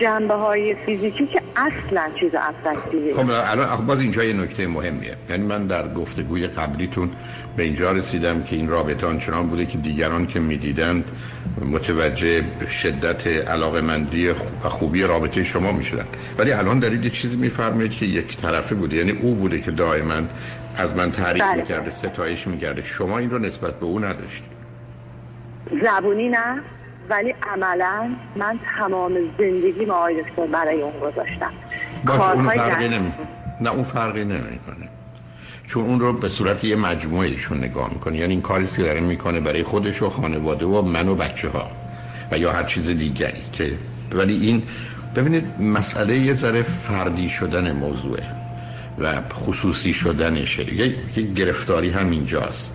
[0.00, 2.80] جنبه های فیزیکی که اصلا چیز اصلا
[3.14, 5.16] خب الان باز اینجا یه نکته مهمیه.
[5.30, 7.10] یعنی من در گفتگوی قبلیتون
[7.56, 11.04] به اینجا رسیدم که این رابطه آنچنان بوده که دیگران که می‌دیدند
[11.72, 14.34] متوجه شدت علاقه مندی و
[14.68, 16.04] خوبی رابطه شما می‌شدن.
[16.38, 18.96] ولی الان دارید یه چیزی میفرمایید که یک طرفه بوده.
[18.96, 20.22] یعنی او بوده که دائما
[20.76, 21.56] از من تعریف بله.
[21.56, 22.82] می‌کرده ستایش می‌کرده.
[22.82, 24.58] شما این رو نسبت به او نداشتید.
[25.82, 26.60] زبونی نه.
[27.10, 31.52] ولی عملا من تمام زندگی ما آقای دکتر برای اون گذاشتم.
[32.06, 33.12] باش اون فرقی نمی...
[33.60, 34.88] نه اون فرقی نمی‌کنه.
[35.64, 38.16] چون اون رو به صورت یه مجموعه ایشون نگاه می‌کنه.
[38.16, 41.70] یعنی این کاری که داره می‌کنه برای خودش و خانواده و من و بچه ها
[42.30, 43.72] و یا هر چیز دیگری که
[44.12, 44.62] ولی این
[45.16, 48.22] ببینید مسئله یه ذره فردی شدن موضوعه
[48.98, 50.74] و خصوصی شدنشه.
[50.74, 52.74] یه گرفتاری هم اینجاست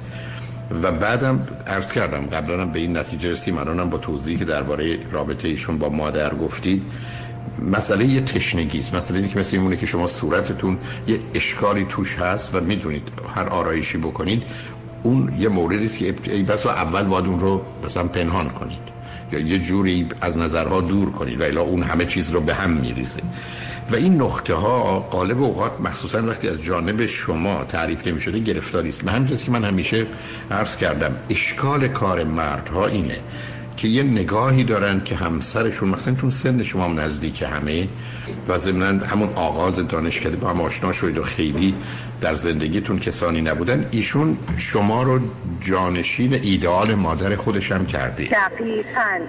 [0.82, 5.48] و بعدم عرض کردم قبلا به این نتیجه رسیدیم الانم با توضیحی که درباره رابطه
[5.48, 6.82] ایشون با مادر گفتید
[7.62, 8.96] مسئله یه تشنگی است.
[8.96, 13.48] مسئله اینه که مثل اینونه که شما صورتتون یه اشکالی توش هست و می‌دونید هر
[13.48, 14.44] آرایشی بکنید
[15.04, 16.12] اون یه موردی است که
[16.48, 18.93] بس اول باید اون رو مثلا پنهان کنید.
[19.40, 23.22] یه جوری از نظرها دور کنید و اون همه چیز رو به هم میریزه.
[23.92, 28.90] و این نقطه ها قالب اوقات مخصوصا وقتی از جانب شما تعریف نمی شده گرفتاری
[28.90, 29.02] است.
[29.02, 30.06] به همین که من همیشه
[30.52, 33.18] عرض کردم اشکال کار مردها اینه
[33.78, 37.88] که یه نگاهی دارن که همسرشون مثلا چون سن شما هم نزدیک همه
[38.48, 41.76] و ضمن همون آغاز دانشکده با هم آشنا شدید و خیلی
[42.22, 43.86] در زندگیتون کسانی نبودن.
[43.92, 45.20] ایشون شما رو
[45.60, 49.20] جانشین ایدئال مادر خودش هم کرده دقیقا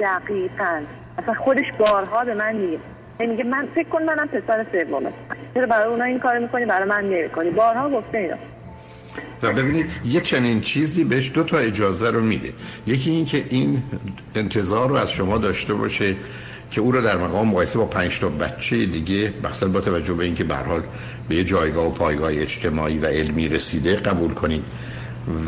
[0.00, 0.80] دقیقا.
[1.18, 2.78] اصلا خودش بارها به من میگه.
[3.20, 5.12] میگه من فکر کن منم پسر سومه.
[5.54, 7.50] چرا برای اونا این کار می‌کنی؟ برای من نمی‌کنی.
[7.50, 8.36] بارها گفته اینا.
[9.42, 12.52] و ببینید یه چنین چیزی بهش دو تا اجازه رو میده.
[12.86, 13.82] یکی این که این
[14.34, 16.16] انتظار رو از شما داشته باشه
[16.70, 20.24] که او رو در مقام مقایسه با پنج تا بچه دیگه بخصل با توجه به
[20.24, 20.82] اینکه به حال
[21.28, 24.64] به یه جایگاه و پایگاه اجتماعی و علمی رسیده قبول کنید.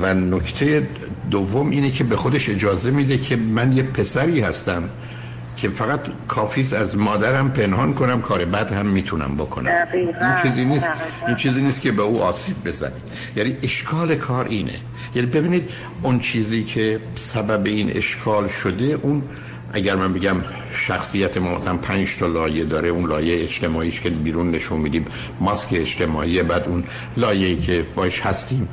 [0.00, 0.88] و نکته
[1.30, 4.90] دوم اینه که به خودش اجازه میده که من یه پسری هستم
[5.56, 9.72] که فقط کافیس از مادرم پنهان کنم کار بد هم می‌تونم بکنم.
[9.94, 10.88] این چیزی نیست.
[11.26, 13.02] این چیزی نیست که به او آسیب بزنید.
[13.36, 14.74] یعنی اشکال کار اینه.
[15.14, 15.70] یعنی ببینید
[16.02, 19.22] اون چیزی که سبب این اشکال شده اون
[19.72, 20.36] اگر من بگم
[20.74, 25.04] شخصیت ما مثلا پنج تا لایه داره اون لایه اجتماعیش که بیرون نشون میدیم
[25.40, 26.84] ماسک اجتماعی بعد اون
[27.16, 28.68] لایه‌ای که باش هستیم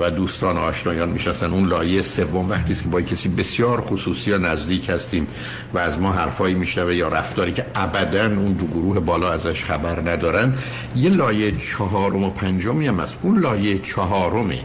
[0.00, 4.90] و دوستان آشنایان می‌شناسن اون لایه سوم وقتی که با کسی بسیار خصوصی یا نزدیک
[4.90, 5.26] هستیم
[5.74, 10.10] و از ما حرفایی میشنوه یا رفتاری که ابدا اون دو گروه بالا ازش خبر
[10.10, 10.54] ندارن
[10.96, 13.16] یه لایه چهارم و پنجمی هم هست.
[13.22, 14.58] اون لایه چهارمه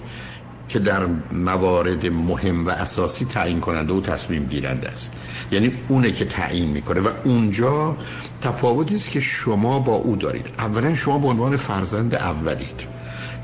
[0.69, 5.13] که در موارد مهم و اساسی تعیین کننده و تصمیم گیرنده است.
[5.51, 7.01] یعنی اونه که تعیین می‌کنه.
[7.01, 7.97] و اونجا
[8.41, 10.45] تفاوتی است که شما با او دارید.
[10.57, 12.81] اولا شما به عنوان فرزند اولید.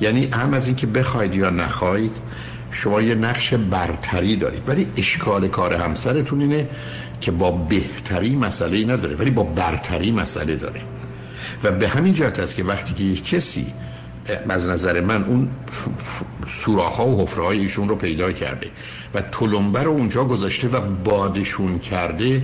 [0.02, 2.12] یعنی هم از اینکه بخواید یا نخواید
[2.72, 4.70] شما یه نقش برتری دارید.
[4.70, 6.70] ولی اشکال کار همسرتون اینه
[7.22, 10.82] که با بهتری مسئله نداره ولی با برتری مسئله داره.
[11.64, 13.66] و به همین جهت است که وقتی که یک کسی
[14.50, 15.50] از نظر من اون
[16.48, 18.68] سوراخ ها و حفره های ایشون رو پیدا کرده
[19.14, 22.42] و تلمبه رو اونجا گذاشته و بادشون کرده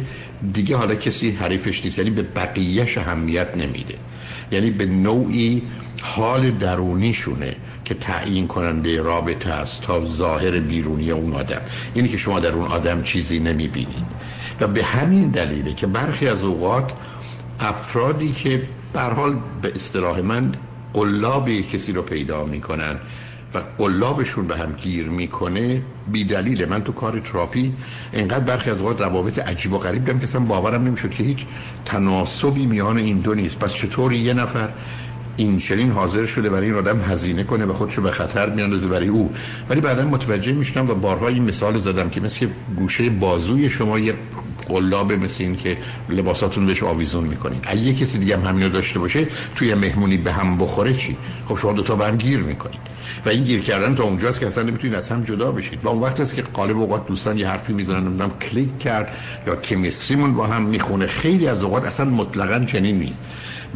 [0.54, 3.96] دیگه حالا کسی حریفش نیست یعنی به بقیهش اهمیت نمیده.
[4.52, 5.62] یعنی به نوعی
[6.02, 11.62] حال درونیشونه که تعیین کننده رابطه است تا ظاهر بیرونی اون آدم.
[11.94, 14.06] اینی که شما در اون آدم چیزی نمی‌بینید.
[14.60, 16.92] و به همین دلیله که برخی از اوقات
[17.60, 18.64] افرادی که
[18.96, 20.54] حال به اصطلاح من
[20.94, 22.96] قلاب کسی رو پیدا می‌کنن
[23.54, 27.74] و قلابشون به هم گیر می‌کنه بی دلیله من تو کار تراپی
[28.14, 31.46] انقدر برخی از اوقات روابط عجیب و غریب دارم که اصلا باورم نمی‌شد که هیچ
[31.86, 33.60] تناسبی میان این دو نیست.
[33.60, 34.70] پس چطوری یه نفر
[35.42, 39.08] این چنین حاضر شده برای این آدم هزینه کنه و خودشو به خطر میاندازه برای
[39.08, 39.34] او.
[39.70, 44.14] ولی بعدا متوجه میشنم و بارها این مثال زدم که مثل گوشه بازوی شما یه
[44.68, 45.78] قلاب مثل این که
[46.10, 50.58] لباساتون بهش آویزون می‌کنید اگه کسی دیگه هم همینو داشته باشه توی مهمونی به هم
[50.58, 52.80] بخوره چی؟ خب شما دو تا به هم گیر می‌کنید
[53.26, 56.02] و این گیر کردن تا اونجاست که اصلا نمی‌تونید از هم جدا بشید و اون
[56.02, 59.08] وقت است که قالب اوقات دوستان یه حرفی می‌زنن نمی‌دونم کلیک کرد
[59.48, 61.08] یا کمیستریمون با هم می‌خونه.
[61.08, 63.24] خیلی از اوقات اصلا مطلقا چنین نیست.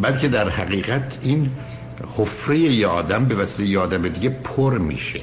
[0.01, 1.51] بلکه در حقیقت این
[2.17, 5.21] حفره یه آدم به وسیله یه آدم دیگه پر میشه.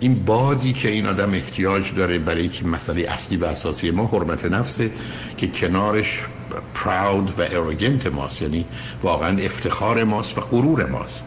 [0.00, 4.44] این بادی که این آدم احتیاج داره برای که مسئله اصلی و اساسی ما حرمت
[4.44, 4.90] نفسه
[5.36, 6.20] که کنارش
[6.74, 8.64] پراود و اروگنت ماست یعنی
[9.02, 11.24] واقعا افتخار ماست و غرور ماست.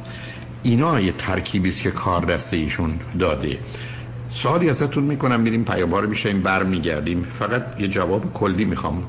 [0.63, 3.57] اینا یه ترکیبی است که کار دسته ایشون داده.
[4.29, 7.27] سوالی ازتون می‌کنم میریم پیاموار میشیم برمیگردیم.
[7.39, 9.03] فقط یه جواب کلی می‌خوام.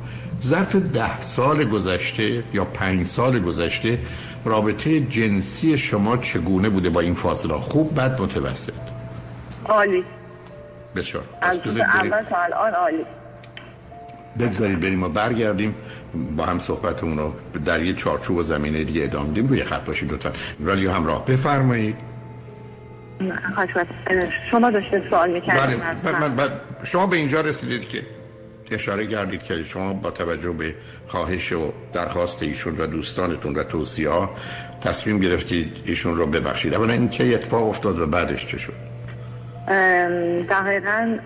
[0.47, 3.99] ظرف ده سال گذشته یا پنج سال گذشته
[4.45, 8.73] رابطه جنسی شما چگونه بوده با این فاصله؟ خوب بد متوسط؟
[9.65, 10.05] عالی.
[10.97, 11.25] بسیار.
[11.41, 13.05] از اول تا الان عالی.
[14.39, 15.75] بگذارید بریم و برگردیم.
[16.37, 17.33] با هم صحبتمون رو
[17.65, 20.33] در یه چارچوب و زمینه دیگه ادامه دیم روی خط باشید لطفا.
[20.61, 21.25] ولی همراه.
[21.25, 21.97] بفرمایید.
[24.51, 26.51] شما داشته سوال می‌کردیم بله.
[26.85, 28.07] شما به اینجا رسیدید که
[28.71, 30.75] اشاره کردید که شما با توجه به
[31.07, 34.31] خواهش و درخواست ایشون و دوستانتون و توصیه ها
[34.83, 36.75] تصمیم گرفتید ایشون رو ببخشید.
[36.75, 38.73] اولا این که اتفاق افتاد و بعدش چه شد؟
[40.49, 41.19] دقیقا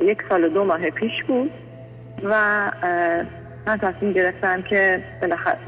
[0.00, 1.50] یک سال و دو ماه پیش بود
[2.24, 2.70] و
[3.66, 5.58] من تصمیم گرفتم که بالاخره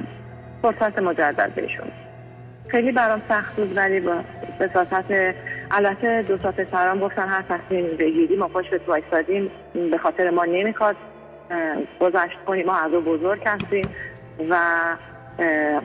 [0.63, 1.91] فرصت مجدد بهشون.
[2.69, 4.15] خیلی برام سخت بود ولی با
[4.61, 5.35] بساطت
[5.71, 9.51] البته دو تا پسران گفتن هر تصمیم بگیری ما پاش به وایسادیم
[9.91, 10.97] به خاطر ما نمی‌خواد
[12.01, 13.89] گذشت کنیم ما از بزرگ هستیم
[14.51, 14.57] و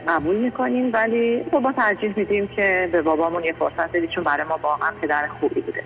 [0.08, 4.43] قبول می‌کنیم ولی خب ما ترجیح میدیم که به بابامون یه فرصت بدیم چون برای
[4.43, 5.84] ما واقعا پدر خوبی بوده.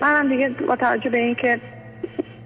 [0.00, 1.60] منم دیگه با توجه به این که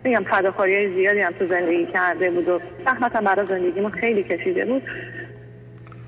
[0.04, 4.64] میگم فداکاری های زیادی هم تو زندگی کرده بود و زحمتم برای زندگیمون خیلی کشیده
[4.64, 4.82] بود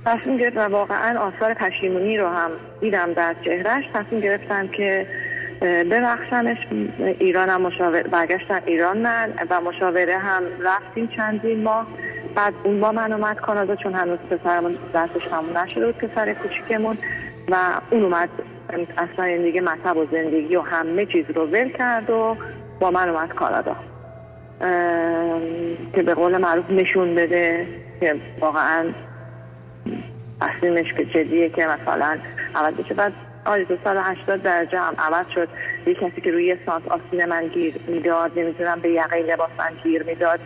[0.06, 5.06] تصمیم گرفت و واقعا آثار پشیمونی رو هم دیدم در چهرش تصمیم گرفتم که
[5.60, 6.56] ببخشمش
[7.18, 11.86] ایران هم مشاور برگشتن ایران من و مشاوره هم رفتیم چندین ماه.
[12.34, 16.98] بعد اون با من اومد کانادا چون هنوز پسرمون دستش همون نشده بود پسر کوچیکمون
[17.48, 17.56] و
[17.90, 18.28] اون اومد
[18.96, 22.36] اصلا دیگه مطب و زندگی و همه چیز رو ول کرد و
[22.80, 23.76] با من اومد کانادا.
[25.92, 27.66] که به قول معروف نشون بده
[28.00, 28.84] که واقعا
[30.40, 32.18] تصمیمش که جدیه که مثلا
[32.54, 32.94] عوض بشه.
[32.94, 33.12] بعد
[33.44, 35.48] آره دو سال هشتاد درجه هم عوض شد.
[35.86, 40.02] یه کسی که روی سانت آسین من گیر می‌داد نمی‌تونم به یقه لباس من گیر
[40.02, 40.40] می‌داد.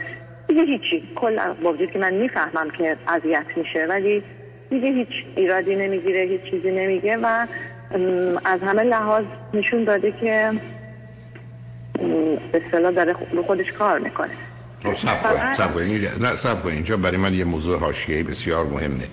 [0.49, 1.09] دیگه هیچی.
[1.17, 4.23] کل با که من می‌فهمم که اذیت میشه ولی
[4.71, 7.47] دیگه هیچ ایرادی نمی‌گیره هیچ چیزی نمیگه و
[8.45, 9.25] از همه لحاظ
[9.55, 10.53] نشون داده که
[12.53, 14.31] به اصطلاح داره رو خودش کار می‌کنه.
[15.57, 19.05] سب کنید نه سب کنید اینجا برای من یه موضوع حاشیه‌ای بسیار مهمه.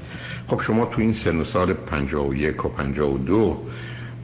[0.50, 3.58] خب شما تو این سن و سال 51 و 52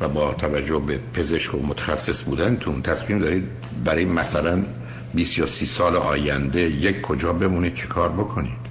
[0.01, 3.43] و با توجه به پزشک و متخصص بودنتون تصمیم دارید
[3.85, 4.63] برای مثلا
[5.13, 8.65] 20 یا 30 سال آینده یک کجا بمونید چی کار بکنید؟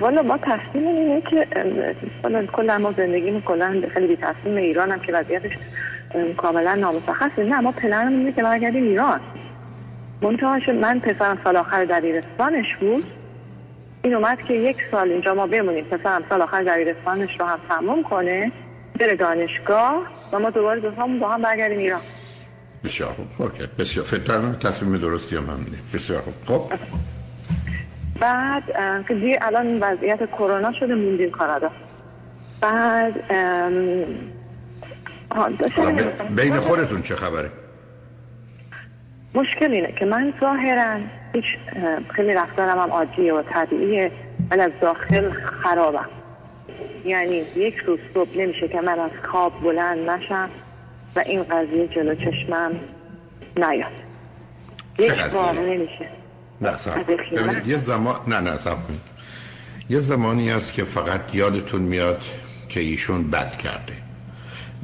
[0.00, 1.46] والا ما تصمیم اینه که
[2.24, 5.52] والا کلا ما زندگی کلا خیلی بی تصمیم ایران هم که وضعیتش
[6.36, 7.44] کاملا نامشخصه.
[7.44, 9.20] نه ما پلن اینه که برگردیم ایران.
[10.22, 13.04] منتهاش من پسرم سال آخر دبیرستانش بود.
[14.08, 15.84] این اومد که یک سال اینجا ما بمونیم.
[15.84, 18.52] پسرم سال آخر دبیرستانش رو هم تموم کنه
[19.00, 22.00] بره دانشگاه و ما دوباره دو با هم برگردیم ایران.
[22.84, 23.26] بسیار خوب.
[23.38, 23.62] اوکی.
[23.78, 24.06] بسیار.
[24.06, 26.34] فکر تصمیم درستی هم هم بسیار خوب.
[26.46, 26.72] خب.
[28.20, 28.62] بعد
[29.08, 31.70] که دیگه الان وضعیت کرونا شده موندیم کانادا
[32.60, 33.14] بعد
[36.36, 37.50] بین خودتون چه خبره؟
[39.34, 40.98] مشکل اینه که من ظاهرا
[41.32, 41.44] هیچ
[42.14, 44.12] خیلی رفتارم هم عادیه و طبیعیه
[44.50, 46.08] ولی از داخل خرابم.
[47.04, 50.50] یعنی یک روز صبح نمیشه که من از خواب بلند نشم
[51.16, 52.70] و این قضیه جلو چشمم
[53.56, 53.92] نیاد.
[54.98, 56.08] یک بار نمیشه.
[56.60, 58.76] نه یه زمان نه نه سب
[59.90, 62.22] یه زمانی است که فقط یادتون میاد
[62.68, 63.92] که ایشون بد کرده.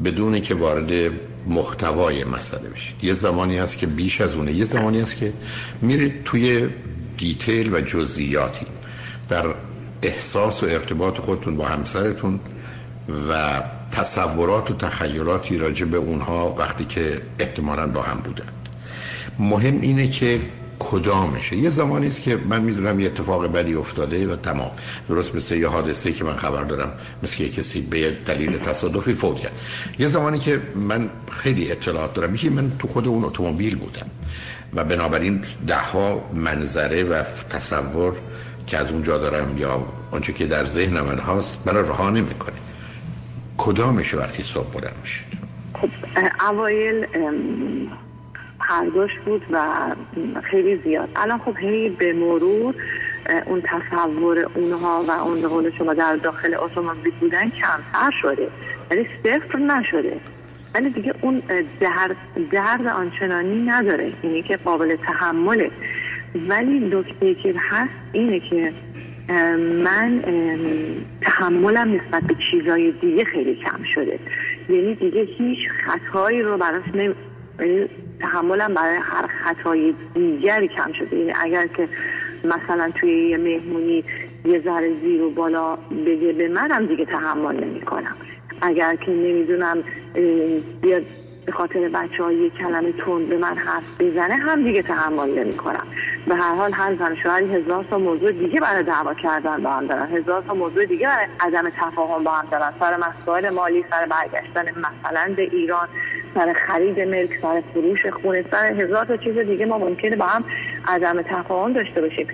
[0.05, 1.13] بدون که وارد
[1.47, 3.05] محتوای مسئله بشید.
[3.05, 4.53] یه زمانی هست که بیش از اونه.
[4.53, 5.33] یه زمانی هست که
[5.83, 6.69] میرید توی
[7.19, 8.67] دیتیل و جزئیاتی.
[9.29, 9.47] در
[10.03, 12.41] احساس و ارتباط خودتون با همسرتون
[13.31, 18.69] و تصورات و تخیلاتی راجع به اونها وقتی که احتمالا با هم بودند.
[19.39, 20.41] مهم اینه که
[20.91, 21.57] کدامشه.
[21.57, 24.71] یه زمانی است که من می‌دونم یه اتفاق بدی افتاده و تمام.
[25.09, 29.39] درست مثل یه حادثه که من خبر دارم مثل که کسی به دلیل تصادفی فوت
[29.39, 29.53] کرد.
[29.99, 32.31] یه زمانی که من خیلی اطلاعات دارم.
[32.31, 34.07] میشه من تو خود اون اتومبیل بودم
[34.75, 38.13] و بنابراین ده ها منظره و تصور
[38.67, 42.57] که از اونجا دارم یا آنچه که در ذهن من هست برای رها نمی‌کنه.
[43.59, 45.27] کدامش وقتی صبح بلند میشید
[45.75, 45.89] خب
[46.49, 47.07] اوایل
[48.69, 49.67] پرداش بود و
[50.43, 51.09] خیلی زیاد.
[51.17, 52.75] الان خب هی به مرور
[53.47, 58.49] اون تصور اونها و اون قول شما در داخل اتومبیل بودن کمتر شده.
[58.91, 60.21] ولی صفر نشده.
[60.75, 61.43] ولی دیگه اون
[61.81, 62.17] درد,
[62.51, 64.13] درد آنچنانی نداره.
[64.23, 65.71] اینی که قابل تحمله.
[66.49, 68.73] ولی نکته که هست اینه که
[69.85, 70.23] من
[71.21, 74.19] تحملم نسبت به چیزای دیگه خیلی کم شده.
[74.69, 77.15] یعنی دیگه هیچ خطایی رو براش نمی...
[78.21, 81.17] تحملم برای هر خطای دیگری کم شده.
[81.17, 81.89] یعنی اگر که
[82.45, 84.05] مثلا توی یه مهمونی
[84.45, 88.17] یه ذره زیر و بالا بگه به منم دیگه تحمل نمی کنم
[88.63, 89.85] اگر که نمی‌دونم
[90.83, 91.05] بیاد
[91.47, 95.53] به خاطر بچه های یه کلمه تون به من حرف بزنه هم دیگه تحمل نمی
[95.53, 95.87] کنم
[96.27, 99.87] به هر حال هر زن شوهری هزار تا موضوع دیگه برای دعوا کردن با هم
[99.87, 100.07] دارن.
[100.07, 102.73] هزار تا موضوع دیگه برای عدم تفاهم با هم دارن.
[102.81, 105.89] سر مسائل مالی سر برگشتن مثلا به ایران
[106.35, 110.45] سر خرید ملک سر فروش خونه سر هزار تا چیز دیگه ما ممکنه با هم
[110.89, 112.27] عدم تفاهم داشته باشیم.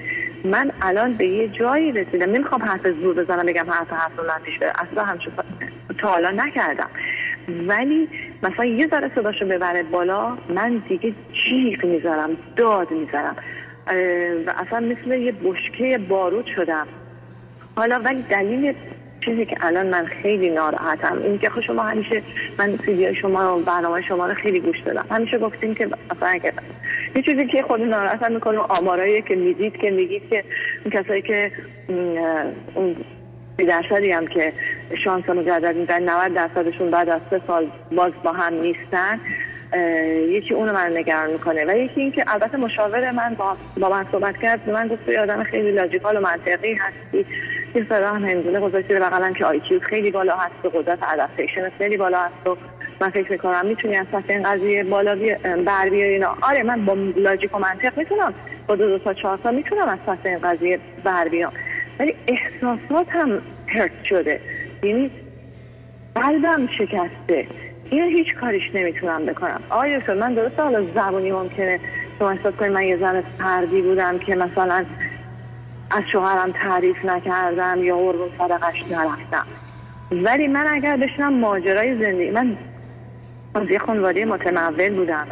[0.45, 2.31] من الان به یه جایی رسیدم.
[2.31, 4.73] نمی‌خوام حرف زور بزنم بگم حرف حرف من پیش بره.
[4.79, 5.33] اصلا همچون
[5.99, 6.91] تا حالا نکردم.
[7.67, 8.09] ولی
[8.43, 13.37] مثلا یه ذره صداشو ببره بالا من دیگه جیغ می‌ذارم داد می‌ذارم.
[14.47, 16.87] و اصلا مثل یه بشکه بارود شدم.
[17.77, 18.75] حالا ولی دلیل
[19.25, 22.23] چیزی که الان من خیلی ناراحتم این که خب شما همیشه
[22.59, 25.05] من سیدی شما و برنامه شما رو خیلی گوش دادم.
[25.11, 26.53] همیشه گفتیم که اصلا
[27.17, 30.45] یه چیزی که خود ناراحتم می‌کنه آمارایی که می‌دید که میگید که
[30.85, 31.53] اون کسایی که
[32.75, 32.97] اون
[33.59, 34.53] درصدی هم که
[34.97, 39.21] شانس مجدد میدن 90 درصدشون بعد از سه سال باز با هم نیستن.
[40.29, 41.65] یکی اونو من نگران می‌کنه.
[41.65, 44.71] و یکی اینکه البته مشاور من با, با من صحبت کرد.
[44.71, 47.27] من گفت توی آدم خیلی لاجیکال و منطقی هستی.
[47.89, 52.19] صدا هم هندونه گذاشتی بغلم که آیکیو خیلی بالا هست و قدرت ادپتیشن خیلی بالا
[52.19, 52.57] هست و
[53.01, 55.17] من فکر می‌کنم می‌تونی از سطح این قضیه بالا
[55.67, 56.37] بر بیاری اینا.
[56.43, 58.35] آره من با لاجیک و منطق می‌تونم.
[58.67, 61.53] با دو دو تا چهار تا می‌تونم از سطح این قضیه بر بیام.
[61.99, 64.41] ولی احساسات هم هرت شده.
[64.83, 65.11] یعنی
[66.15, 67.47] قلبم شکسته.
[67.91, 69.61] اینو هیچ کاریش نمی‌تونم بکنم.
[69.71, 71.81] آیا من درست حالا زبونی ممکنه
[72.19, 74.85] شما احساس کنید من یه زن فردی بودم که مثلا
[75.91, 79.47] از شوهرم تعریف نکردم یا قربون صدقش نرفتم.
[80.11, 82.57] ولی من اگر بشنم ماجرای زندگی من
[83.55, 85.27] از یه خانواده متمول بودم.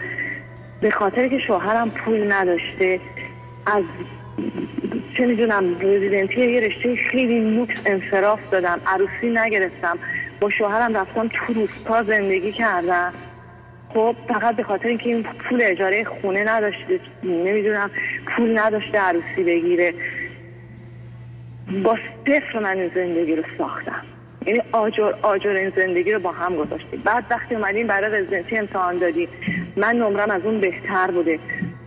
[0.80, 3.00] به خاطر که شوهرم پول نداشته
[3.66, 3.84] از
[5.18, 9.98] چه می‌دونم رزیدنتی یه رشته خیلی لوکس انصراف دادم عروسی نگرفتم.
[10.40, 13.12] با شوهرم رفتم تو روستا زندگی کردم.
[13.94, 17.90] خب فقط به خاطر اینکه این پول اجاره خونه نداشته نمی‌دونم
[18.26, 19.94] پول نداشته عروسی بگیره.
[21.84, 24.02] با صفر من این زندگی رو ساختم.
[24.46, 27.02] یعنی آجر آجر این زندگی رو با هم گذاشتیم.
[27.04, 29.28] بعد وقتی اومدیم برای رزیدنسی امتحان دادیم.
[29.76, 31.38] من نمرم از اون بهتر بوده.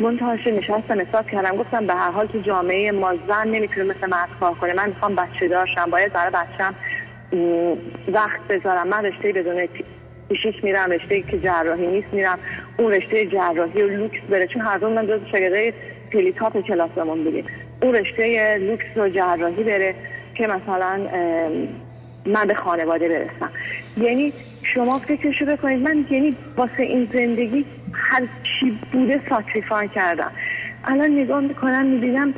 [0.02, 4.30] منتهاش نشستم احساس کردم گفتم به هر حال تو جامعه ما زن نمی‌تونه مثل مرد
[4.40, 4.74] کار کنه.
[4.74, 6.76] من می‌خوام بچه داشتم باید برای بچم
[8.08, 8.88] وقت بذارم.
[8.88, 9.68] من رشته بدون
[10.30, 12.40] پیشیش میرم رشته که جراحی نیست میرم.
[12.78, 15.74] اون رشته جراحی و لوکس بره چون هر دومون جز شاگردهای
[16.12, 17.46] خیلی top کلاسمون بودیم.
[17.82, 19.96] اون رشته لوکس و جراحی بره
[20.36, 21.00] که مثلا
[22.26, 23.52] من به خانواده برسم.
[23.98, 24.34] یعنی
[24.64, 30.32] شما فکرشو بکنید من یعنی واسه این زندگی هر چی بوده sacrifice کردم.
[30.84, 32.34] الان نگاه می‌کنم می‌بینم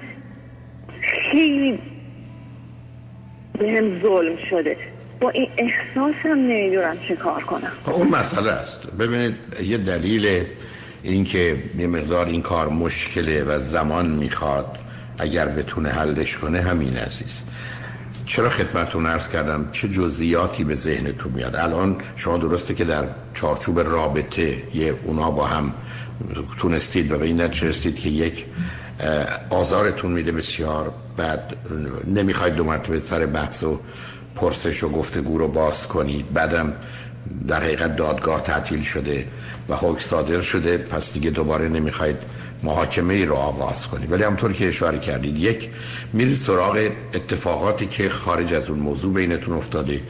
[1.31, 1.79] خیلی
[3.59, 4.77] بهم ظلم شده.
[5.21, 7.71] با این احساسم نمی‌دونم چه کار کنم.
[7.85, 8.95] اون مسئله است.
[8.95, 10.43] ببینید یه دلیل
[11.03, 14.77] اینکه یه مقدار این کار مشکله و زمان می‌خواد
[15.19, 17.43] اگر بتونه حلش کنه همین عزیز.
[18.26, 23.03] چرا خدمتتون ارز کردم؟ چه جزئیاتی به ذهنتون میاد؟ الان شما درسته که در
[23.34, 25.74] چارچوب رابطه یه اونا با هم
[26.57, 28.45] تونستید و به این نتیجه رسید که یک
[29.49, 31.55] آزارتون میده بسیار بعد
[32.07, 33.80] نمی‌خواید دو مرتبه سر بحث و
[34.36, 36.34] پرسش و گفتگو رو باز کنید.
[36.34, 36.74] بعدم
[37.47, 39.28] در حقیقت دادگاه تعطیل شده
[39.69, 40.78] و حکم صادر شده.
[40.78, 42.17] پس دیگه دوباره نمی‌خواید
[42.64, 44.11] محاکمه ای رو آغاز کنید.
[44.11, 45.70] ولی همطور که اشاره کردید یک
[46.14, 50.01] میرید سراغ اتفاقاتی که خارج از اون موضوع بینتون افتاده.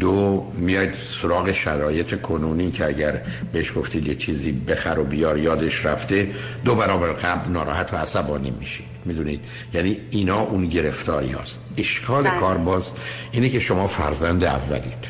[0.00, 3.22] دو میاید سراغ شرایط کنونی که اگر
[3.52, 6.30] بهش گفتید یه چیزی بخر و بیار یادش رفته
[6.64, 8.86] دو برابر قبل ناراحت و عصبانی میشید.
[9.04, 9.40] می‌دونید؟
[9.74, 12.40] یعنی اینا اون گرفتاری هست اشکال بله.
[12.40, 12.90] کار باز
[13.32, 15.04] اینه که شما فرزند اولید.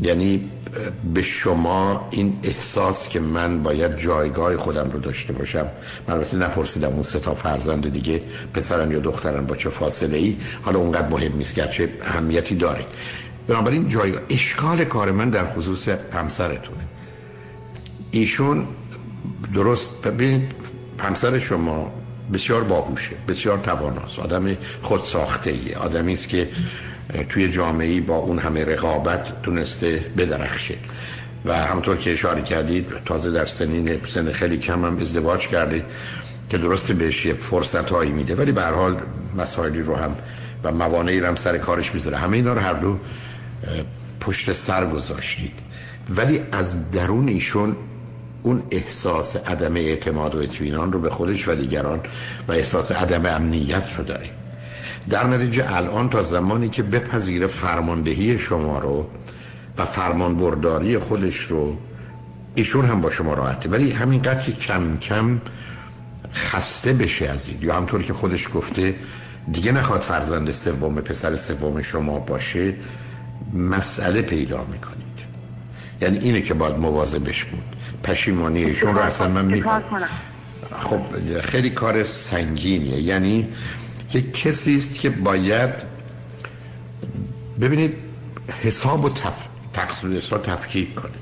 [0.00, 0.50] یعنی
[1.14, 5.66] به شما این احساس که من باید جایگاه خودم رو داشته باشم.
[6.08, 8.22] من البته نپرسیدم اون سه تا فرزند دیگه
[8.54, 12.84] پسرن یا دخترن با چه فاصله ای حالا اونقدر مهم نیست گرچه اهمیتی داره.
[13.48, 16.82] بنابراین جایگاه اشکال کار من در خصوص همسرتونه.
[18.10, 18.66] ایشون
[19.54, 20.52] درست ببینید
[20.98, 21.92] همسر شما
[22.32, 26.48] بسیار باهوشه بسیار تواناست آدم خود ساخته ایه آدمی است که
[27.28, 30.74] توی جامعه با اون همه رقابت تونسته بدرخشه.
[31.44, 35.84] و همطور که اشاره کردید تازه در سنین سن خیلی کم هم ازدواج کرده
[36.48, 38.34] که درست بهش یه فرصت هایی میده.
[38.34, 38.96] ولی به حال
[39.36, 40.16] مسائلی رو هم
[40.64, 42.16] و موانعی رو هم سر کارش می‌ذاره.
[42.16, 42.98] همه اینا رو هر دو
[44.20, 45.52] پشت سر گذاشتید.
[46.16, 47.76] ولی از درون ایشون
[48.42, 52.00] اون احساس عدم اعتماد و اطمینان رو به خودش و دیگران
[52.48, 54.30] و احساس عدم امنیت رو داره
[55.10, 59.06] در نتیجه الان تا زمانی که بپذیره فرماندهی شما رو
[59.78, 61.76] و فرمان برداری خودش رو
[62.54, 63.68] ایشون هم با شما راحته.
[63.68, 65.40] ولی همینقدر که کم کم
[66.34, 67.58] خسته بشه از این.
[67.62, 68.94] یا همطور که خودش گفته
[69.52, 72.74] دیگه نخواد فرزند سوم پسر سوم شما باشه
[73.52, 75.02] مسئله پیدا می‌کنید.
[76.00, 77.62] یعنی اینه که باید مواظبش بود
[78.02, 79.82] پشیمانی ایشون رو اصلا من می‌کنم.
[80.78, 81.00] خب
[81.40, 83.00] خیلی کار سنگینیه.
[83.00, 83.48] یعنی
[84.14, 85.70] یک کسی است که باید
[87.60, 87.94] ببینید
[88.62, 89.48] حساب و تف...
[89.72, 91.12] تقصیر تفکیک کنه.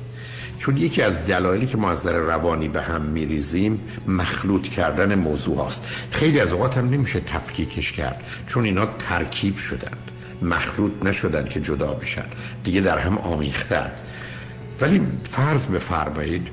[0.58, 5.56] چون یکی از دلایلی که ما از در روانی به هم میریزیم مخلوط کردن موضوع
[5.56, 5.84] هاست.
[6.10, 9.96] خیلی از اوقات هم نمیشه تفکیکش کرد چون اینا ترکیب شدن
[10.42, 12.24] مخلوط نشدن که جدا بشن
[12.64, 13.90] دیگه در هم آمیختن
[14.80, 16.48] ولی فرض بفرمایید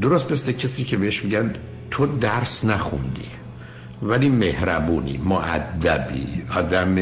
[0.00, 1.54] درست مثل کسی که بهش میگن
[1.90, 3.39] تو درس نخوندی.
[4.02, 6.94] ولی مهربونی معدبی آدم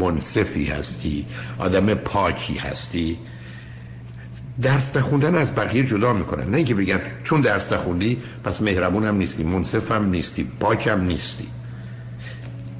[0.00, 1.26] منصفی هستی
[1.58, 3.18] آدم پاکی هستی.
[4.62, 9.16] درس نخوندن از بقیه جدا می‌کنن نه اینکه بگن چون درس نخوندی پس مهربون هم
[9.16, 11.46] نیستی منصف هم نیستی پاک هم نیستی.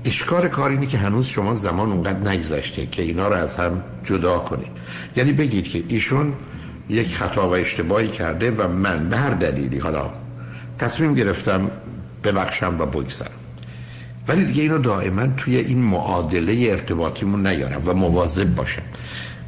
[0.05, 4.39] اشکال کار اینه که هنوز شما زمان اونقدر نگذشته که اینا رو از هم جدا
[4.39, 4.71] کنید
[5.17, 6.33] یعنی بگید که ایشون
[6.89, 10.11] یک خطا و اشتباهی کرده و من به هر دلیلی حالا
[10.79, 11.71] تصمیم گرفتم
[12.25, 13.31] ببخشم و بگذرم.
[14.29, 18.83] ولی دیگه اینو دائما توی این معادله ارتباطیمون نیارم و مواظب باشم.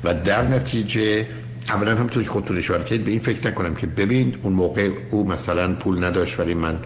[0.04, 1.26] و در نتیجه
[1.68, 5.28] اولا هم توی خودتون اشاره کردید به این فکر نکنم که ببین اون موقع او
[5.28, 6.78] مثلا پول نداشت ولی من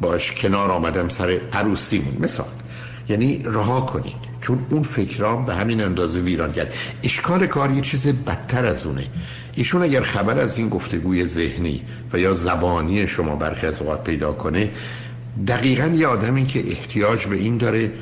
[0.00, 2.16] باش کنار آمدم سر عروسیمون.
[2.20, 2.46] مثال.
[3.08, 4.28] یعنی رها کنید.
[4.40, 6.74] چون اون فکرام به همین اندازه ویران کرد.
[7.02, 9.04] اشکال کار یه چیز بدتر از اونه.
[9.54, 11.82] ایشون اگر خبر از این گفتگوی ذهنی
[12.12, 14.70] و یا زبانی شما برخی از اوقات پیدا کنه
[15.46, 17.92] دقیقا یه آدمی که احتیاج به این داره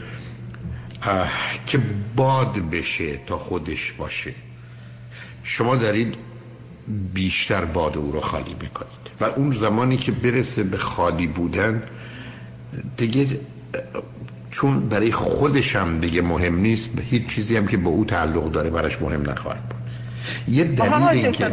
[1.66, 1.78] که
[2.16, 4.32] باد بشه تا خودش باشه.
[5.44, 6.14] شما دارید
[7.14, 8.90] بیشتر باد او رو خالی می‌کنید.
[9.20, 11.82] و اون زمانی که برسه به خالی بودن
[12.96, 13.26] دیگه
[14.50, 18.50] چون برای خودش هم دیگه مهم نیست به هیچ چیزی هم که به او تعلق
[18.50, 19.80] داره براش مهم نخواهد بود.
[20.54, 21.50] یه دلیل این که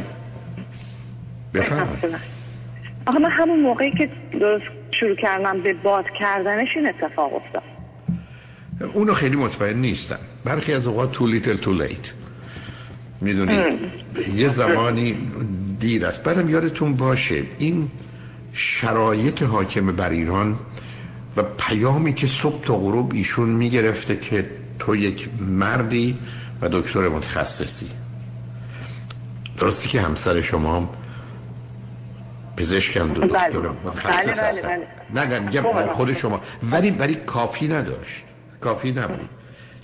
[1.53, 2.15] بفرمایید.
[3.05, 4.65] آخه من همون موقعی که درست
[4.99, 7.63] شروع کردم به باد کردنش این اتفاق افتاد.
[8.93, 10.19] اونو خیلی مطمئن نیستم.
[10.45, 12.11] برخی از اوقات تو لیتل تو لیت.
[13.21, 13.79] می‌دونید
[14.35, 15.17] یه زمانی
[15.79, 16.23] دیر است.
[16.23, 17.91] بعدم یادتون باشه این
[18.53, 20.59] شرایط حاکم بر ایران
[21.37, 24.45] و پیامی که صبح تا غروب ایشون می‌گرفته که
[24.79, 26.17] تو یک مردی
[26.61, 27.87] و دکتر متخصصی.
[29.59, 30.89] درستی که همسر شما
[32.57, 33.69] پزشکم دو دکتر بله.
[33.85, 36.41] متخصص بله، هستن بله، نه نه میگم خب، خود شما.
[36.71, 38.23] ولی ولی کافی نداشت.
[38.61, 39.29] کافی نبود.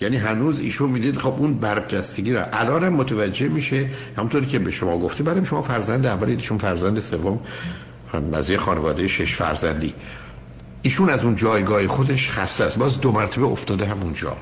[0.01, 3.89] یعنی هنوز ایشون می‌دید خب اون برجستگی الان هم متوجه میشه.
[4.17, 7.39] همونطوری که به شما گفته بعدم شما فرزند اولی ایشون فرزند سوم.
[8.33, 9.93] از یه خانواده شش فرزندی.
[10.81, 12.77] ایشون از اون جایگاه خودش خسته است.
[12.77, 14.37] باز دو مرتبه افتاده همونجا.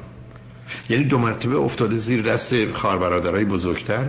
[0.89, 4.05] یعنی دو مرتبه افتاده زیر دست خواهر برادرای بزرگتر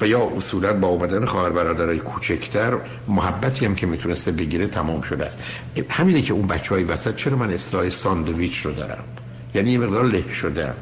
[0.00, 2.76] و یا اصولا با اومدن خواهر برادرای کوچکتر
[3.08, 5.42] محبتی هم که می‌تونسته بگیره تمام شده است.
[5.90, 9.04] همینه که اون بچه های وسط چرا من اصلاح ساندویچ رو دارم؟
[9.54, 10.74] یعنی یه مقدار له شده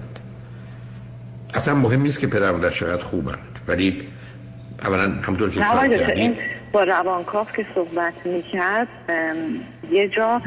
[1.54, 4.02] اصلا مهم نیست که پدر مادر چقدر خوبند ولی
[4.82, 5.60] اولا همطور که
[6.72, 8.88] با روانکاو که صحبت می‌کرد
[9.90, 10.42] یه جا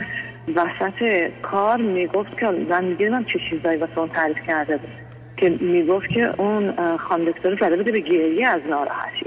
[0.47, 4.89] وسط کار می‌گفت که من می‌گیرم چه چیزایی واسه اون تعریف کرده بود.
[5.37, 9.25] که می‌گفت که اون خانم دکتر زده بوده به گریه از ناراحتی.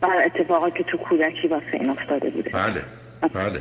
[0.00, 2.50] بر اتفاقات که تو کودکی واسه این افتاده بوده.
[2.50, 2.82] بله
[3.34, 3.60] بله.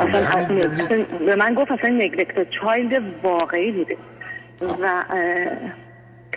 [0.00, 3.96] اصلا به من گفت اصلا نگلکت چایلد واقعی بوده.
[4.82, 5.04] و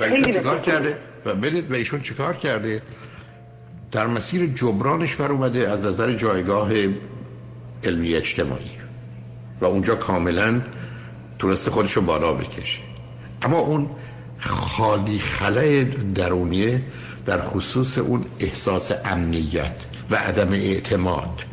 [0.01, 2.81] ایشون چیکار کرده؟ و برید و ایشون چیکار کرده؟
[3.91, 6.69] در مسیر جبرانش بر اومده از نظر جایگاه
[7.86, 8.71] علمی اجتماعی.
[9.61, 10.61] و اونجا کاملا
[11.39, 12.79] تونسته خودش رو بالا بکشه.
[13.41, 13.89] اما اون
[14.39, 15.84] خالی خلای
[16.15, 16.81] درونیه
[17.25, 19.75] در خصوص اون احساس امنیت
[20.09, 21.43] و عدم اعتماد.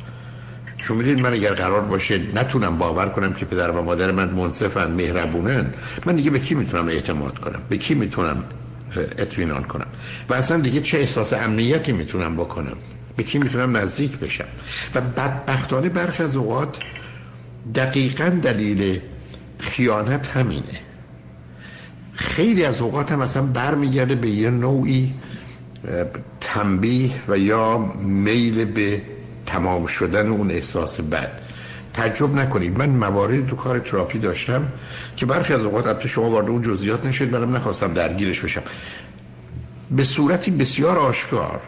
[0.78, 4.90] چون می‌دونید من اگر قرار باشه نتونم باور کنم که پدر و مادر من منصفن
[4.90, 5.74] مهربونن
[6.06, 8.44] من دیگه به کی می‌تونم اعتماد کنم؟ به کی می‌تونم
[8.96, 9.86] اطمینان کنم؟
[10.28, 12.76] و اصلا دیگه چه احساس امنیتی می‌تونم بکنم؟
[13.16, 14.44] به کی می‌تونم نزدیک بشم.
[14.94, 16.76] و بدبختانه برخی از اوقات
[17.74, 19.00] دقیقا دلیل
[19.58, 20.80] خیانت همینه.
[22.14, 25.14] خیلی از اوقات هم اصلا برمیگرده به یه نوعی
[26.40, 29.02] تنبیه و یا میل به
[29.46, 31.30] تمام شدن اون احساس بد.
[31.94, 32.78] تعجب نکنید.
[32.78, 34.72] من موارد تو کار تراپی داشتم
[35.16, 38.62] که برخی از اوقات البته شما وارد اون جزئیات نشید برام نخواستم درگیرش بشم.
[39.90, 41.60] به صورتی بسیار آشکار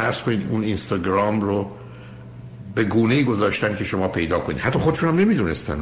[0.00, 1.70] فرض کنید اون اینستاگرام رو
[2.74, 4.60] به گونه گذاشتن که شما پیدا کنید.
[4.60, 5.78] حتی خودشون هم نمی‌دونستن.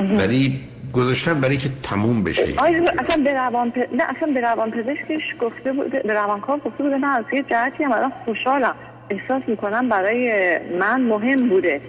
[0.00, 0.60] ولی
[0.92, 2.42] گذاشتن برای که تموم بشه.
[2.42, 3.78] اصلا به روان پ...
[3.78, 7.84] نه اصلا به روان پزشکش گفته بود به روانکاو گفته بود نه از یه جهتی
[7.84, 8.74] هم الان خوشحالم.
[9.10, 11.80] احساس می‌کنم برای من مهم بوده.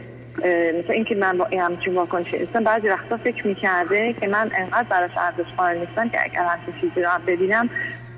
[0.80, 4.88] مثل اینکه من با این همچین واکنش اصلا بعضی وقتا فکر می‌کرده که من انقدر
[4.89, 7.70] براش ارزش قائل نیستم که اگر همچین چیزی رو ببینم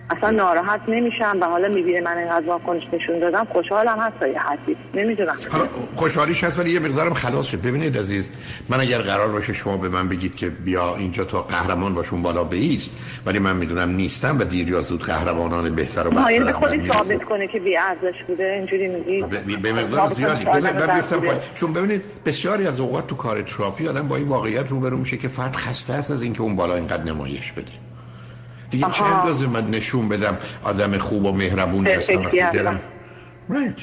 [0.10, 3.48] اصلا ناراحت نمیشم و حالا می‌بینه من اینقدر واکنش نشون دادم.
[3.54, 5.36] خوشحالم هست یه حدی نمی‌دونم.
[5.52, 7.62] حالا خوشحالیش هست ولی یه مقدارم خلاص شد.
[7.62, 8.32] ببینید عزیز
[8.70, 12.44] من اگر قرار باشه شما به من بگید که بیا اینجا تا قهرمان باشون بالا
[12.44, 12.92] بیست
[13.26, 17.24] ولی من می‌دونم نیستم و دیر یا زود قهرمانان بهتر و بهتر به خودی ثابت
[17.24, 19.22] کنه که بی ارزش بوده؟ اینجوری میگی؟
[19.58, 20.46] به مقدار زیادی.
[21.56, 25.28] چون ببینید بسیاری از اوقات تو کار تراپی آدم با این واقعیت روبرو میشه که
[25.28, 27.72] فرد خسته است از اینکه اون بالا اینقدر نمایش بده.
[28.72, 32.80] دیگه چه اندازه من نشون بدم آدم خوب و مهربون هستم وقتی دلم
[33.50, 33.74] رایت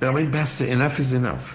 [0.00, 1.46] برام این بس enough is enough.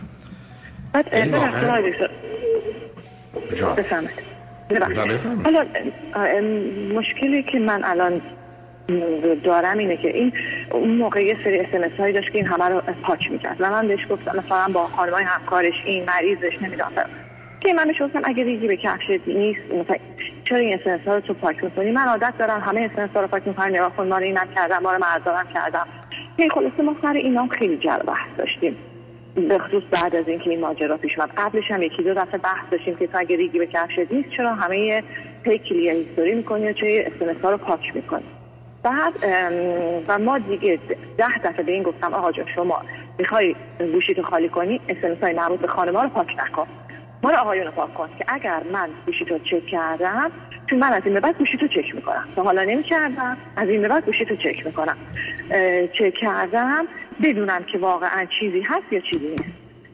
[5.43, 5.65] حالا
[6.95, 8.21] مشکلی که من الان
[9.43, 10.34] دارم اینه که این
[10.71, 13.57] اون موقع یه سری اسمس هایی داشت که این همه رو پاک می‌کرد.
[13.59, 16.91] و من بهش گفتم مثلا با خانمای همکارش این مریضش نمی‌دونم.
[17.59, 19.97] که من گفتم اگه ریگی به کفشت نیست مثلا
[20.43, 23.27] چرا این اسنس ها رو تو پاک می‌کنی؟ من عادت دارم همه اسنس ها رو
[23.27, 25.87] پاک می‌کنم نگاه کن ما رو اینم کردم ما رو مردارم کردم.
[26.37, 28.77] این خلاصه ما سر اینام خیلی جر بحث داشتیم.
[29.35, 31.31] به خصوص بعد از اینکه این ماجرا پیش اومد.
[31.37, 34.53] قبلش هم یکی دو دفعه بحث داشتیم که تو اگه ریگی به کفشت نیست چرا
[34.53, 35.03] همه
[35.43, 38.23] پی کلیه هیستوری می‌کنی و چرا اسنس ها رو پاک می‌کنی؟
[38.83, 39.13] بعد
[40.07, 40.79] و ما دیگه
[41.17, 42.81] ده دفعه به این گفتم آقا شما
[43.19, 46.67] می‌خوای گوشیتو خالی کنی اسنس های مربوط به خانم رو پاک نکن.
[47.24, 50.32] ما رو آقایون پاک که اگر من گوشی تو چک کردم
[50.70, 52.28] چون من از این به بعد گوشی تو چک می‌کنم.
[52.36, 54.97] تا حالا نمی کردم از این به بعد گوشی تو چک می‌کنم.
[55.93, 56.88] چک کردم
[57.24, 59.43] بدونم که واقعا چیزی هست یا چیزی نیست.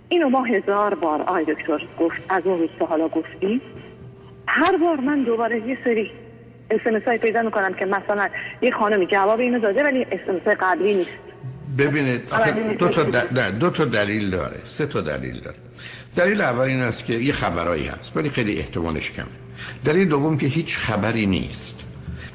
[0.09, 3.61] اینو ما هزار بار آقای دکتر گفت از اون روز حالا گفتی
[4.47, 6.11] هر بار من دوباره یه سری
[6.71, 8.29] اسمس های پیدا می‌کنم که مثلا
[8.61, 11.32] یه خانمی جواب اینو داده ولی اسمس قبلی نیست.
[11.77, 12.21] ببینید
[12.79, 13.03] دو تا,
[13.49, 15.57] دو تا دلیل داره سه تا دلیل داره.
[16.15, 19.25] دلیل اول این است که یه خبرایی هست ولی خیلی احتمالش کمه.
[19.85, 21.79] دلیل دوم که هیچ خبری نیست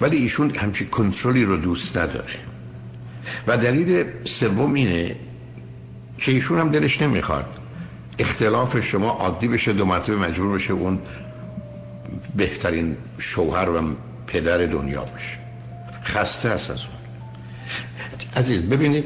[0.01, 2.39] ولی ایشون همچی کنترلی رو دوست نداره.
[3.47, 5.16] و دلیل سوم اینه
[6.18, 7.47] که ایشون هم دلش نمی‌خواد
[8.18, 10.99] اختلاف شما عادی بشه دو مرتبه مجبور بشه اون
[12.36, 15.39] بهترین شوهر و پدر دنیا بشه
[16.05, 16.99] خسته است از اون.
[18.36, 19.05] عزیز ببینید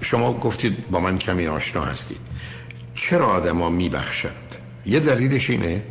[0.00, 2.20] شما گفتید با من کمی آشنا هستید.
[2.94, 4.54] چرا آدما میبخشند؟
[4.86, 5.82] یه دلیلش اینه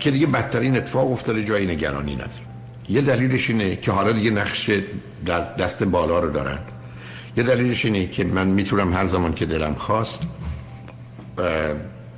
[0.00, 2.48] که دیگه بدترین اتفاق افتاده جایی نگرانی نداره.
[2.88, 4.70] یه دلیلش اینه که حالا دیگه نقش
[5.26, 6.58] در دست بالا رو دارن.
[7.36, 10.20] یه دلیلش اینه که من می‌تونم هر زمان که دلم خواست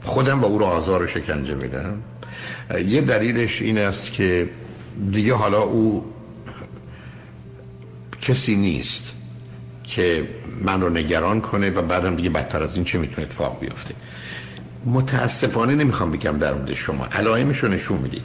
[0.02, 2.02] خودم با او رو آزار و شکنجه بدم.
[2.86, 4.48] یه دلیلش این است که
[5.10, 6.12] دیگه حالا او
[8.20, 9.12] کسی نیست.
[9.90, 10.28] که
[10.64, 13.94] من رو نگران کنه و بعدم دیگه بدتر از این چه می‌تونه اتفاق بیفته.
[14.84, 17.06] متاسفانه نمی‌خوام بگم در مورد شما.
[17.06, 18.22] علائمش رو نشون می‌دید.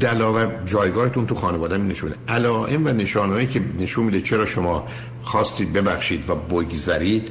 [0.00, 4.88] دلاور جایگاهتون تو خانواده می نشون علائم و نشانهایی که نشون میده چرا شما
[5.22, 7.28] خواستید ببخشید و بگذرید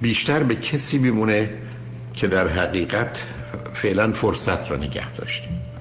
[0.00, 1.50] بیشتر به کسی میمونه
[2.14, 3.24] که در حقیقت
[3.74, 5.75] فعلا فرصت را نگه داشتید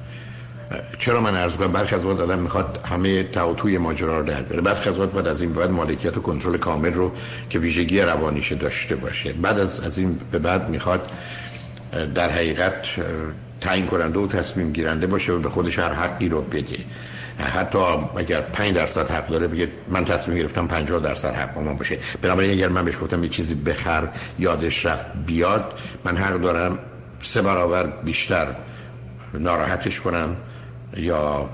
[1.00, 3.24] چرا من ارز کنم برخی از وقت آدم می‌خواد همه
[3.58, 6.58] توی ماجرا رو در بره برخی از وقت بعد از این بعد مالکیت و کنترل
[6.58, 7.12] کامل رو
[7.50, 9.34] که ویژگی روانیش داشته باشه.
[9.34, 11.10] بعد از, از این به بعد می‌خواد
[12.16, 12.74] در حقیقت
[13.62, 16.78] تعیین کننده و تصمیم گیرنده باشه و به خودش هر حقی رو بده.
[17.40, 17.78] حتی
[18.18, 21.98] اگر 5 درصد حق داره بگه من تصمیم گرفتم 50 درصد حق من باشه.
[22.22, 24.08] بنابراین اگر من بهش گفتم یه چیزی بخر
[24.40, 26.80] یادش رفت بیاد من حق دارم
[27.22, 28.48] سه برابر بیشتر
[29.34, 30.36] ناراحتش کنم.
[30.96, 31.50] یا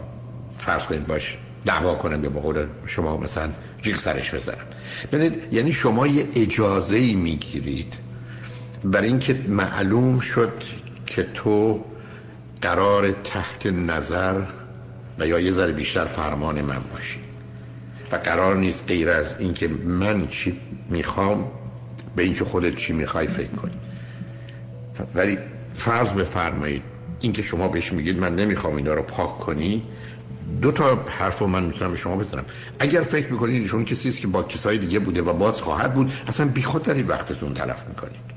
[0.57, 3.49] فرض کنید باش دعوا کنم یا به قول شما مثلا
[3.81, 4.57] جیغ سرش بزنم.
[5.11, 7.93] ببینید یعنی شما یه اجازه ای می‌گیرید
[8.83, 10.53] برای اینکه معلوم شد
[11.07, 11.85] که تو
[12.61, 14.41] قرار تحت نظر
[15.19, 17.19] و یا یه ذره بیشتر فرمان من باشی.
[18.11, 21.51] و قرار نیست غیر از اینکه من چی می‌خوام
[22.15, 23.71] به اینکه خودت چی می‌خوای فکر کنی.
[25.15, 25.37] ولی
[25.75, 26.83] فرض بفرمایید
[27.21, 29.83] اینکه شما بهش میگید من نمی‌خوام اینا رو پاک کنی
[30.61, 32.45] دو تا حرف من می‌تونم به شما بزنم.
[32.79, 36.11] اگر فکر می‌کنید ایشون کسی است که با کسای دیگه بوده و باز خواهد بود
[36.27, 38.31] اصلا بیخود دارید وقتتون تلف می‌کنید.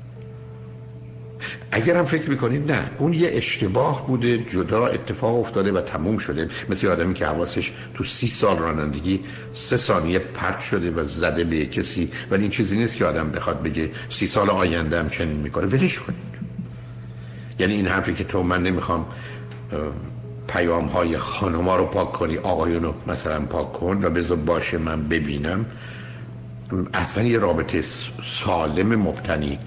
[1.71, 6.47] اگر هم فکر می‌کنید نه اون یه اشتباه بوده جدا اتفاق افتاده و تموم شده.
[6.69, 9.19] مثل آدمی که حواسش تو سی سال رانندگی
[9.53, 13.63] سه ثانیه پرت شده و زده به کسی ولی این چیزی نیست که آدم بخواد
[13.63, 15.67] بگه سی سال آینده هم چنین می‌کنه.
[15.67, 16.44] ولش کنید.
[17.59, 19.05] یعنی این حرفی که تو من نمی‌خوام
[20.47, 25.07] پیام های خانوما رو پاک کنی آقایون رو مثلا پاک کن و بذار باشه من
[25.07, 25.65] ببینم.
[26.93, 27.81] اصلا یه رابطه
[28.23, 29.59] سالم مبتنی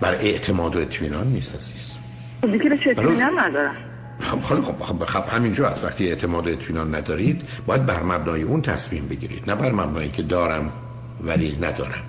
[0.00, 1.92] بر اعتماد و اطمینان نیست عزیز.
[2.40, 3.74] خب دیگه به اطمینان ندارم.
[4.20, 8.62] خب خب خب, خب همینجا از وقتی اعتماد و اطمینان ندارید باید بر مبنای اون
[8.62, 10.72] تصمیم بگیرید نه بر مبنایی که دارم
[11.20, 12.04] ولی ندارم.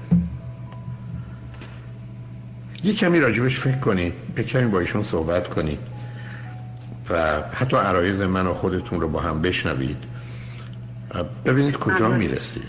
[2.83, 5.79] یه کمی راجبش فکر کنید به کمی با ایشون صحبت کنید
[7.09, 9.97] و حتی عرایز من و خودتون رو با هم بشنوید.
[11.45, 12.63] ببینید کجا می‌رسید.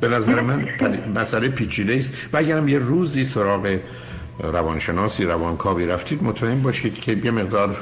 [0.00, 0.68] به نظر من
[1.14, 2.12] مسئله پیچیده است.
[2.32, 3.78] و اگرم یه روزی سراغ
[4.38, 7.76] روانشناسی روانکاوی رفتید مطمئن باشید که یه مقدار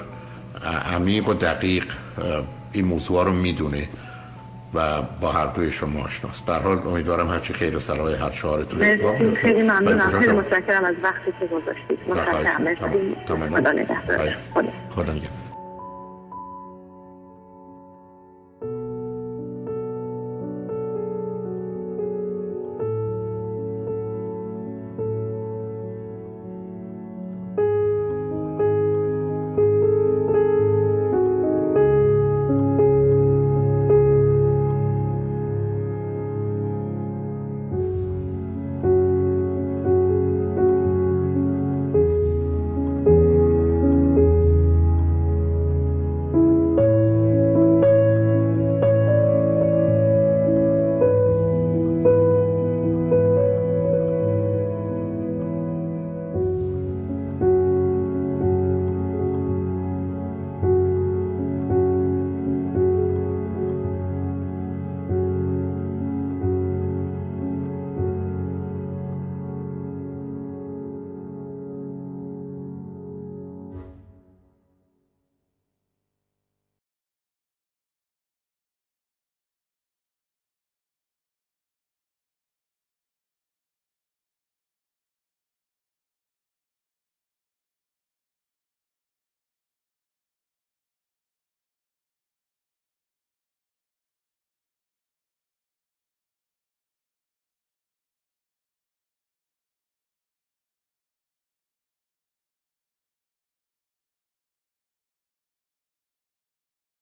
[0.92, 1.84] عمیق و دقیق
[2.72, 3.88] این موضوع رو می‌دونه.
[4.74, 6.46] و با هر دوی شما آشناست.
[6.46, 10.08] در حال امیدوارم هرچی خیر و صلاح هر شعارتون اتفاق خیلی ممنونم.
[10.08, 11.98] خیلی متشکرم از وقتی که گذاشتید.
[12.06, 12.74] متشکرم.
[13.50, 14.34] خدا نگهدار.